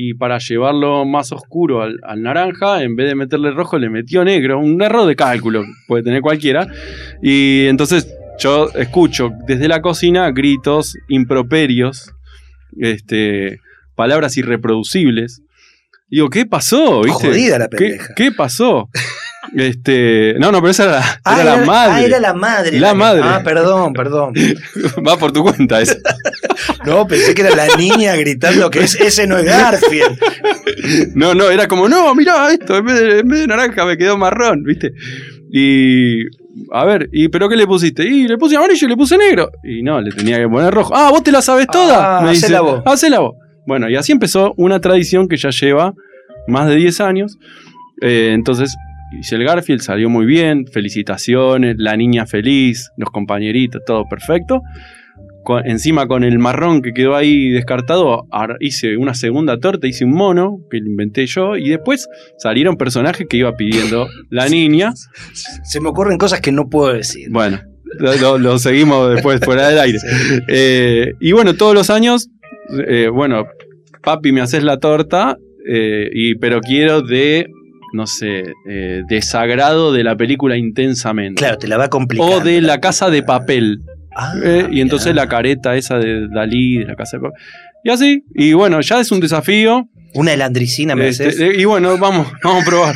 y 0.03 0.13
para 0.15 0.39
llevarlo 0.39 1.05
más 1.05 1.31
oscuro 1.31 1.81
al, 1.83 1.99
al 2.03 2.21
naranja, 2.23 2.81
en 2.81 2.95
vez 2.95 3.07
de 3.07 3.15
meterle 3.15 3.51
rojo, 3.51 3.77
le 3.77 3.89
metió 3.89 4.23
negro. 4.23 4.59
Un 4.59 4.81
error 4.81 5.05
de 5.05 5.15
cálculo, 5.15 5.63
puede 5.87 6.03
tener 6.03 6.21
cualquiera. 6.21 6.67
Y 7.21 7.65
entonces 7.67 8.11
yo 8.39 8.69
escucho 8.75 9.31
desde 9.45 9.67
la 9.67 9.81
cocina 9.81 10.31
gritos, 10.31 10.95
improperios, 11.09 12.11
este, 12.79 13.59
palabras 13.95 14.35
irreproducibles. 14.37 15.43
Digo, 16.09 16.29
¿qué 16.29 16.45
pasó? 16.45 17.01
¿Viste? 17.01 17.27
Jodida 17.27 17.59
la 17.59 17.67
¿Qué, 17.67 17.77
pendeja. 17.77 18.13
qué 18.15 18.31
pasó? 18.31 18.89
Este, 19.55 20.35
no, 20.39 20.51
no, 20.51 20.59
pero 20.59 20.71
esa 20.71 20.83
era, 20.83 20.91
la- 20.93 21.19
Ah, 21.25 21.41
era 21.41 21.57
la 21.57 21.65
madre. 21.65 21.93
Ah, 21.93 22.01
era 22.03 22.19
la 22.19 22.33
madre. 22.33 22.79
La 22.79 22.93
madre. 22.93 23.21
Ah, 23.23 23.41
perdón, 23.43 23.93
perdón. 23.93 24.33
Va 25.07 25.17
por 25.17 25.31
tu 25.31 25.43
cuenta 25.43 25.81
esa. 25.81 25.95
No, 26.85 27.07
pensé 27.07 27.33
que 27.33 27.41
era 27.41 27.55
la 27.55 27.75
niña 27.75 28.15
gritando 28.15 28.69
que 28.69 28.79
es- 28.81 28.95
ese 28.99 29.27
no 29.27 29.37
es 29.37 29.45
Garfield. 29.45 30.17
No, 31.15 31.33
no, 31.33 31.49
era 31.49 31.67
como, 31.67 31.87
no, 31.89 32.13
mirá 32.15 32.51
esto, 32.51 32.77
en 32.77 32.85
vez, 32.85 32.99
de, 32.99 33.19
en 33.19 33.27
vez 33.27 33.39
de 33.41 33.47
naranja 33.47 33.85
me 33.85 33.97
quedó 33.97 34.17
marrón, 34.17 34.63
¿viste? 34.63 34.91
Y. 35.51 36.23
A 36.71 36.85
ver, 36.85 37.09
¿y 37.11 37.29
pero 37.29 37.47
qué 37.49 37.55
le 37.55 37.65
pusiste? 37.65 38.03
Y 38.03 38.27
le 38.27 38.37
puse 38.37 38.55
amarillo 38.57 38.85
y 38.85 38.89
le 38.89 38.97
puse 38.97 39.17
negro. 39.17 39.49
Y 39.63 39.83
no, 39.83 40.01
le 40.01 40.11
tenía 40.11 40.37
que 40.37 40.47
poner 40.47 40.73
rojo. 40.73 40.93
Ah, 40.95 41.09
vos 41.09 41.23
te 41.23 41.31
la 41.31 41.41
sabes 41.41 41.67
toda. 41.67 42.19
Ah, 42.19 42.21
me 42.21 42.31
dice, 42.31 42.45
hacela 42.47 42.61
vos. 42.61 42.81
Hacela 42.85 43.19
vos. 43.19 43.35
Bueno, 43.65 43.89
y 43.89 43.95
así 43.95 44.11
empezó 44.11 44.53
una 44.57 44.79
tradición 44.81 45.27
que 45.27 45.37
ya 45.37 45.49
lleva 45.49 45.93
más 46.47 46.67
de 46.67 46.75
10 46.75 46.99
años. 47.01 47.37
Eh, 48.01 48.31
entonces, 48.33 48.75
el 49.31 49.43
Garfield, 49.43 49.81
salió 49.81 50.09
muy 50.09 50.25
bien. 50.25 50.65
Felicitaciones, 50.67 51.75
la 51.77 51.95
niña 51.97 52.25
feliz, 52.25 52.91
los 52.97 53.09
compañeritos, 53.09 53.81
todo 53.85 54.05
perfecto. 54.09 54.61
Con- 55.43 55.67
encima 55.67 56.07
con 56.07 56.23
el 56.23 56.37
marrón 56.39 56.81
que 56.83 56.93
quedó 56.93 57.15
ahí 57.15 57.49
descartado, 57.49 58.27
ar- 58.31 58.57
hice 58.59 58.95
una 58.97 59.13
segunda 59.15 59.57
torta, 59.57 59.87
hice 59.87 60.05
un 60.05 60.11
mono 60.13 60.59
que 60.69 60.79
lo 60.79 60.87
inventé 60.87 61.25
yo 61.25 61.57
y 61.57 61.69
después 61.69 62.07
salieron 62.37 62.77
personajes 62.77 63.25
que 63.27 63.37
iba 63.37 63.55
pidiendo 63.55 64.07
la 64.29 64.47
niña. 64.49 64.93
Se 65.63 65.81
me 65.81 65.89
ocurren 65.89 66.17
cosas 66.17 66.41
que 66.41 66.51
no 66.51 66.69
puedo 66.69 66.93
decir. 66.93 67.27
Bueno, 67.31 67.59
lo, 67.99 68.15
lo- 68.17 68.37
lo 68.37 68.59
seguimos 68.59 69.13
después 69.15 69.39
fuera 69.43 69.67
del 69.69 69.79
aire. 69.79 69.97
Eh, 70.47 71.13
y 71.19 71.31
bueno, 71.31 71.55
todos 71.55 71.73
los 71.73 71.89
años, 71.89 72.29
eh, 72.87 73.09
bueno, 73.11 73.45
papi, 74.03 74.31
me 74.31 74.41
haces 74.41 74.63
la 74.63 74.77
torta, 74.77 75.37
eh, 75.67 76.09
y, 76.13 76.35
pero 76.35 76.61
quiero 76.61 77.01
de, 77.01 77.47
no 77.93 78.07
sé, 78.07 78.43
eh, 78.69 79.01
desagrado 79.07 79.91
de 79.93 80.03
la 80.03 80.15
película 80.15 80.57
intensamente. 80.57 81.39
Claro, 81.39 81.57
te 81.57 81.67
la 81.67 81.77
va 81.77 81.85
a 81.85 81.89
complicar. 81.89 82.27
O 82.29 82.39
de 82.39 82.61
la 82.61 82.79
casa 82.79 83.09
de 83.09 83.23
papel. 83.23 83.79
Ah, 84.15 84.33
Eh, 84.43 84.67
y 84.71 84.81
entonces 84.81 85.15
la 85.15 85.27
careta 85.27 85.75
esa 85.75 85.97
de 85.97 86.27
Dalí, 86.27 86.77
de 86.79 86.85
la 86.85 86.95
casa 86.95 87.17
de 87.17 87.23
papel. 87.23 87.39
Y 87.83 87.89
así, 87.89 88.23
y 88.35 88.53
bueno, 88.53 88.79
ya 88.81 88.99
es 88.99 89.11
un 89.11 89.19
desafío. 89.19 89.87
Una 90.13 90.33
helandricina 90.33 90.95
me 90.95 91.07
Este, 91.07 91.27
haces. 91.27 91.57
y 91.57 91.63
bueno, 91.65 91.97
vamos, 91.97 92.27
vamos 92.43 92.63
a 92.63 92.65
probar. 92.65 92.95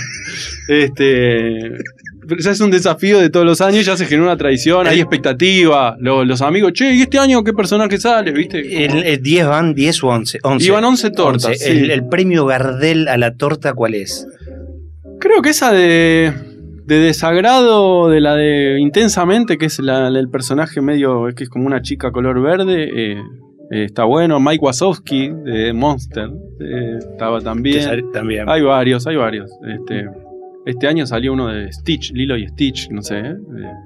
Este, 0.67 1.69
ya 2.39 2.51
es 2.51 2.59
un 2.59 2.71
desafío 2.71 3.19
de 3.19 3.29
todos 3.29 3.45
los 3.45 3.61
años, 3.61 3.85
ya 3.85 3.95
se 3.95 4.05
genera 4.05 4.23
una 4.25 4.37
tradición, 4.37 4.87
hay 4.87 4.99
expectativa. 4.99 5.95
Lo- 5.99 6.25
Los, 6.25 6.41
amigos, 6.41 6.73
che, 6.73 6.93
¿y 6.93 7.01
este 7.03 7.17
año 7.19 7.43
qué 7.43 7.53
personaje 7.53 7.97
sale? 7.97 8.31
¿Viste? 8.31 8.83
El, 8.85 9.03
el 9.03 9.21
10 9.21 9.47
van 9.47 9.73
10 9.73 10.03
o 10.03 10.07
11. 10.07 10.39
11. 10.43 10.65
Iban 10.67 10.83
11 10.83 11.11
tortas. 11.11 11.45
11. 11.45 11.63
sí. 11.63 11.71
El, 11.71 11.91
el 11.91 12.07
premio 12.07 12.45
Gardel 12.45 13.07
a 13.07 13.17
la 13.17 13.35
torta, 13.35 13.73
¿cuál 13.73 13.93
es? 13.95 14.27
Creo 15.27 15.41
que 15.41 15.49
esa 15.49 15.71
de, 15.73 16.31
de 16.85 16.99
desagrado, 16.99 18.09
de 18.09 18.21
la 18.21 18.35
de 18.35 18.77
intensamente, 18.79 19.57
que 19.57 19.65
es 19.65 19.79
la 19.79 20.11
del 20.11 20.29
personaje 20.29 20.81
medio, 20.81 21.27
es 21.27 21.33
que 21.33 21.45
es 21.45 21.49
como 21.49 21.65
una 21.65 21.81
chica 21.81 22.11
color 22.11 22.41
verde, 22.43 22.83
eh, 23.13 23.17
eh, 23.71 23.83
está 23.85 24.03
bueno. 24.03 24.39
Mike 24.39 24.63
Wazowski 24.63 25.29
de 25.43 25.73
Monster 25.73 26.29
eh, 26.59 26.97
estaba 26.99 27.41
también. 27.41 27.89
También. 28.13 28.47
Hay 28.47 28.61
varios, 28.61 29.07
hay 29.07 29.15
varios. 29.15 29.49
Este, 29.67 30.05
este 30.67 30.87
año 30.87 31.07
salió 31.07 31.33
uno 31.33 31.47
de 31.47 31.73
Stitch, 31.73 32.11
Lilo 32.13 32.37
y 32.37 32.47
Stitch, 32.47 32.89
no 32.91 33.01
sé. 33.01 33.17
eh, 33.17 33.35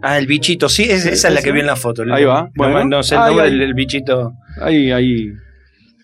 Ah, 0.01 0.17
el 0.17 0.27
bichito, 0.27 0.67
sí, 0.67 0.83
es- 0.83 1.05
esa 1.05 1.29
es 1.29 1.33
la 1.33 1.41
que 1.41 1.53
vi 1.53 1.61
en 1.61 1.67
la 1.67 1.77
foto. 1.77 2.03
Ahí 2.11 2.25
va, 2.25 2.43
No, 2.43 2.69
bueno. 2.69 2.83
no 2.97 3.03
sé 3.03 3.15
el 3.15 3.21
Ahí, 3.21 3.27
nombre 3.29 3.45
ahí. 3.45 3.51
del 3.53 3.61
el 3.61 3.73
bichito. 3.73 4.33
hay 4.61 4.87
Bien. 4.87 5.39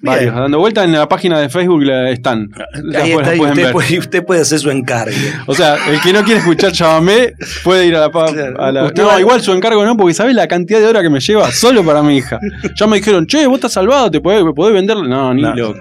Varios. 0.02 0.36
Dando 0.36 0.60
vuelta 0.60 0.84
en 0.84 0.92
la 0.92 1.08
página 1.08 1.40
de 1.40 1.50
Facebook 1.50 1.84
la- 1.84 2.10
están. 2.12 2.50
Ahí 2.96 3.12
está, 3.14 3.36
y 3.36 3.40
usted 3.42 3.72
puede, 3.72 4.00
usted 4.00 4.24
puede 4.26 4.42
hacer 4.42 4.60
su 4.60 4.70
encargo. 4.70 5.16
O 5.48 5.56
sea, 5.56 5.78
el 5.90 6.00
que 6.02 6.14
no 6.14 6.24
quiere 6.24 6.40
escuchar 6.40 6.72
Chamamé 6.72 7.34
puede 7.64 7.88
ir 7.88 7.96
a 7.96 8.02
la... 8.02 8.12
Claro. 8.12 8.62
a 8.62 8.72
la- 8.72 8.84
Usted 8.86 9.04
no, 9.04 9.10
va- 9.10 9.20
igual 9.20 9.42
su 9.42 9.52
encargo 9.54 9.84
no, 9.86 9.98
porque 9.98 10.14
sabes 10.14 10.36
la 10.36 10.48
cantidad 10.48 10.80
de 10.80 10.88
horas 10.88 11.04
que 11.04 11.10
me 11.10 11.20
lleva 11.20 11.52
solo 11.52 11.84
para 11.84 12.04
mi 12.04 12.18
hija. 12.18 12.40
Ya 12.76 12.88
me 12.88 12.98
dijeron, 12.98 13.26
che, 13.28 13.46
vos 13.48 13.56
estás 13.56 13.74
salvado, 13.74 14.12
te 14.12 14.22
podés, 14.22 14.44
podés 14.56 14.74
venderle. 14.74 15.08
No, 15.08 15.34
ni 15.34 15.42
No. 15.42 15.56
loco. 15.56 15.80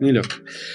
Ni 0.00 0.12
loco. 0.12 0.28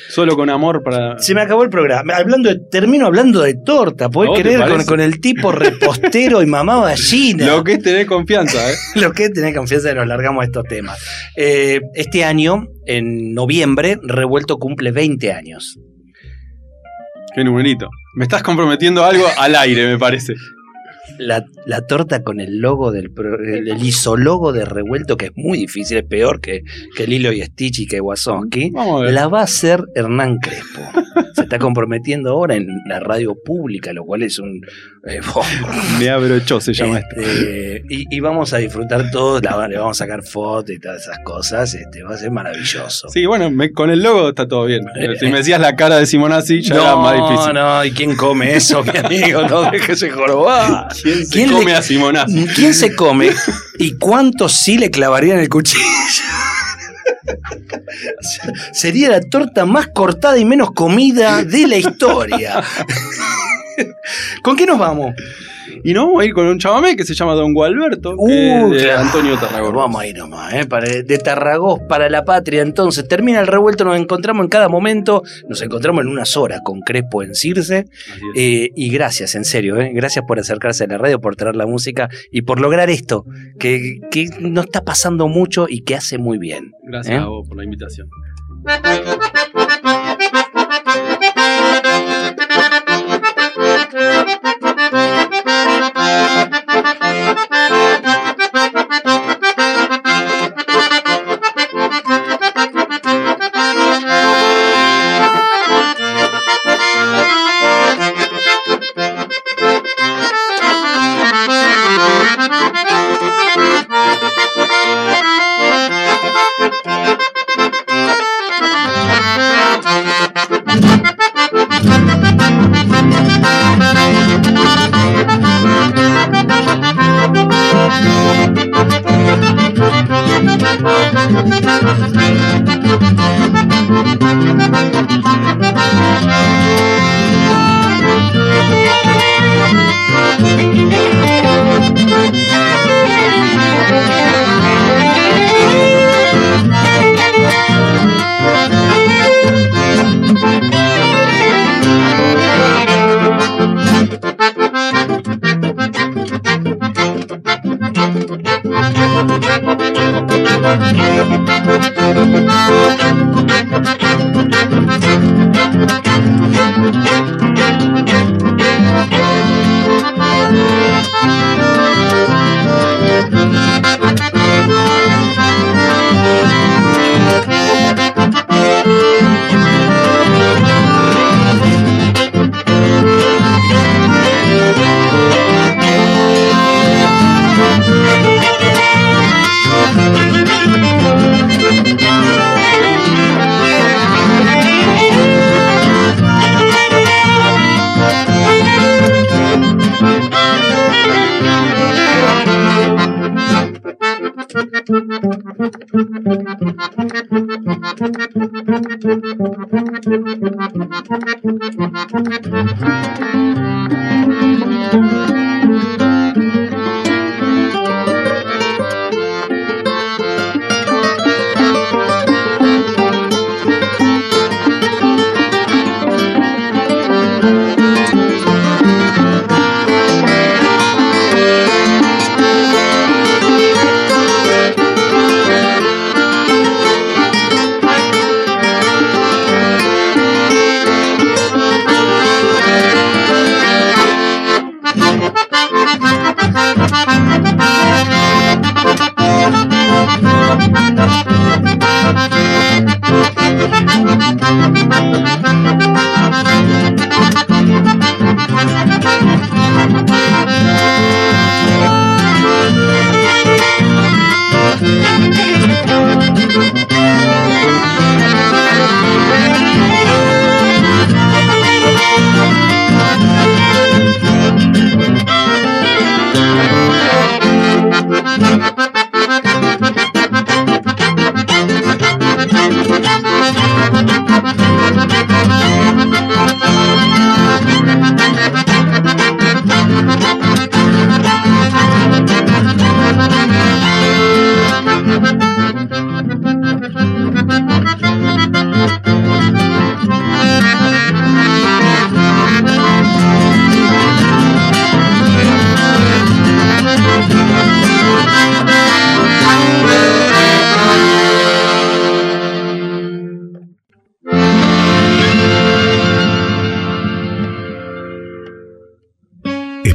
Solo 0.10 0.36
con 0.36 0.50
amor 0.52 0.84
para... 0.84 1.18
Se 1.18 1.34
me 1.34 1.42
acabó 1.42 1.64
el 1.64 1.70
programa. 1.70 2.16
Hablando 2.16 2.50
de- 2.50 2.60
termino 2.72 3.08
hablando 3.08 3.42
de 3.42 3.56
torta. 3.56 4.10
¿Podés 4.10 4.30
¿No 4.30 4.36
te 4.36 4.42
creer 4.44 4.86
con, 4.86 5.00
el 5.00 5.20
tipo 5.20 5.52
repostero 5.52 6.44
y 6.44 6.46
mamá 6.46 6.82
gallina? 6.90 7.48
Lo 7.56 7.64
que 7.64 7.74
es 7.74 7.80
tener 7.84 8.06
confianza, 8.06 8.72
¿eh? 8.72 8.76
Lo 8.96 9.12
que 9.14 9.26
es 9.26 9.34
tener 9.34 9.56
confianza 9.56 9.90
que 9.90 9.96
nos 9.96 10.08
largamos 10.08 10.44
a 10.44 10.46
estos 10.46 10.64
temas. 10.66 11.00
Eh, 11.36 11.82
este 11.96 12.24
año, 12.24 12.68
en 12.86 13.34
noviembre, 13.34 13.98
Revuelto 14.04 14.58
cumple 14.58 14.92
20 14.92 15.32
años. 15.32 15.80
Qué 17.34 17.44
numerito. 17.44 17.90
Me 18.16 18.26
estás 18.26 18.44
comprometiendo 18.44 19.04
algo 19.04 19.26
al 19.38 19.56
aire, 19.56 19.88
me 19.88 19.98
parece. 19.98 20.36
La, 21.20 21.44
la 21.66 21.82
torta 21.88 22.24
con 22.24 22.40
el 22.40 22.60
logo 22.60 22.92
del 22.92 23.12
pro- 23.12 23.40
el, 23.40 23.68
el 23.70 23.84
isologo 23.84 24.52
de 24.54 24.66
revuelto, 24.66 25.18
que 25.18 25.26
es 25.28 25.32
muy 25.36 25.58
difícil, 25.58 25.98
es 25.98 26.04
peor 26.06 26.42
que, 26.42 26.64
que 26.96 27.08
Lilo 27.08 27.32
y 27.32 27.42
Stitch 27.42 27.80
y 27.80 27.88
que 27.88 28.02
Wazowski, 28.02 28.72
ver. 28.72 29.14
la 29.14 29.28
va 29.28 29.42
a 29.42 29.44
hacer 29.44 29.84
Hernán 29.96 30.38
Crespo. 30.40 30.82
Se 31.34 31.42
está 31.44 31.60
comprometiendo 31.60 32.32
ahora 32.32 32.56
en 32.56 32.68
la 32.88 33.00
radio 33.00 33.36
pública, 33.44 33.94
lo 33.94 34.04
cual 34.06 34.24
es 34.24 34.40
un. 34.40 34.62
eh, 35.08 35.20
Me 36.00 36.10
abrochó, 36.10 36.60
se 36.62 36.74
llama 36.74 37.00
esto. 37.00 37.16
este, 37.22 37.84
y, 37.90 38.06
y 38.16 38.20
vamos 38.20 38.54
a 38.54 38.58
disfrutar 38.58 39.10
todos, 39.12 39.42
la- 39.44 39.68
le 39.68 39.78
vamos 39.78 40.00
a 40.02 40.06
sacar 40.06 40.24
fotos 40.24 40.72
y 40.76 40.80
todas 40.80 41.02
esas 41.04 41.20
cosas. 41.24 41.74
Este, 41.74 42.04
va 42.04 42.16
a 42.16 42.18
ser 42.18 42.32
maravilloso. 42.32 43.10
Sí, 43.10 43.26
bueno, 43.26 43.50
me- 43.52 43.72
con 43.72 43.90
el 43.90 44.02
logo 44.02 44.30
está 44.30 44.48
todo 44.48 44.66
bien. 44.66 44.86
Pero 44.94 45.16
si 45.16 45.28
me 45.28 45.38
decías 45.38 45.60
la 45.60 45.76
cara 45.76 45.98
de 45.98 46.06
Simonazzi, 46.06 46.62
ya 46.62 46.76
era 46.76 46.96
más 46.96 47.16
difícil. 47.16 47.54
No, 47.54 47.86
¿y 47.86 47.92
quién 47.92 48.16
come 48.16 48.56
eso, 48.56 48.84
mi 48.94 48.98
amigo? 48.98 49.42
No 49.48 49.70
déjese 49.72 50.10
jorobar. 50.10 50.88
¿Quién 51.06 51.24
se 51.28 51.32
¿Quién 51.32 51.50
le- 51.52 51.56
come 51.60 51.76
a 51.76 51.82
Simonazzi? 51.84 52.48
¿Quién 52.56 52.74
se 52.74 52.96
come? 52.96 53.30
¿Y 53.78 53.96
cuántos 54.00 54.54
sí 54.54 54.80
le 54.80 54.90
clavarían 54.90 55.38
el 55.38 55.50
cuchillo? 55.50 55.84
Sería 58.74 59.10
la 59.10 59.22
torta 59.22 59.68
más 59.68 59.90
cortada 59.94 60.36
y 60.40 60.46
menos 60.46 60.72
comida 60.72 61.44
de 61.44 61.68
la 61.68 61.78
historia. 61.78 62.64
¿Con 64.44 64.56
qué 64.56 64.66
nos 64.66 64.80
vamos? 64.80 65.14
Y 65.84 65.94
nos 65.94 66.06
vamos 66.06 66.22
a 66.22 66.26
ir 66.26 66.34
con 66.34 66.46
un 66.48 66.58
chamamé 66.58 66.96
que 66.96 67.04
se 67.04 67.14
llama 67.14 67.34
Don 67.34 67.54
Gualberto, 67.54 68.12
que 68.12 68.16
Uh, 68.64 68.74
es 68.74 68.82
de 68.82 68.88
claro. 68.88 69.02
Antonio 69.02 69.38
Tarragorros. 69.38 69.82
Vamos 69.84 70.02
a 70.02 70.08
ir 70.08 70.18
nomás, 70.18 70.54
¿eh? 70.54 70.66
Para- 70.66 70.88
de 70.88 71.18
Tarragós 71.18 71.80
para 71.90 72.10
la 72.10 72.24
patria. 72.24 72.62
Entonces, 72.62 73.08
termina 73.08 73.40
el 73.42 73.48
revuelto, 73.48 73.84
nos 73.84 73.98
encontramos 74.00 74.44
en 74.44 74.50
cada 74.50 74.70
momento, 74.70 75.22
nos 75.50 75.62
encontramos 75.62 76.04
en 76.04 76.08
unas 76.10 76.38
horas 76.38 76.62
con 76.64 76.82
Crespo 76.82 77.24
en 77.24 77.36
Circe. 77.36 77.86
Eh, 78.36 78.70
y 78.76 78.90
gracias, 78.90 79.36
en 79.36 79.44
serio, 79.46 79.78
¿eh? 79.80 79.92
gracias 79.94 80.24
por 80.28 80.40
acercarse 80.40 80.86
a 80.86 80.88
la 80.88 80.98
radio, 80.98 81.20
por 81.20 81.36
traer 81.36 81.56
la 81.56 81.66
música 81.68 82.10
y 82.32 82.44
por 82.44 82.60
lograr 82.62 82.90
esto, 82.90 83.26
que, 83.60 84.00
que 84.12 84.30
no 84.40 84.62
está 84.62 84.82
pasando 84.84 85.28
mucho 85.28 85.66
y 85.70 85.82
que 85.82 85.96
hace 85.96 86.18
muy 86.18 86.38
bien. 86.38 86.72
Gracias 86.84 87.16
¿eh? 87.16 87.18
a 87.22 87.26
vos 87.26 87.48
por 87.48 87.58
la 87.58 87.64
invitación. 87.64 88.08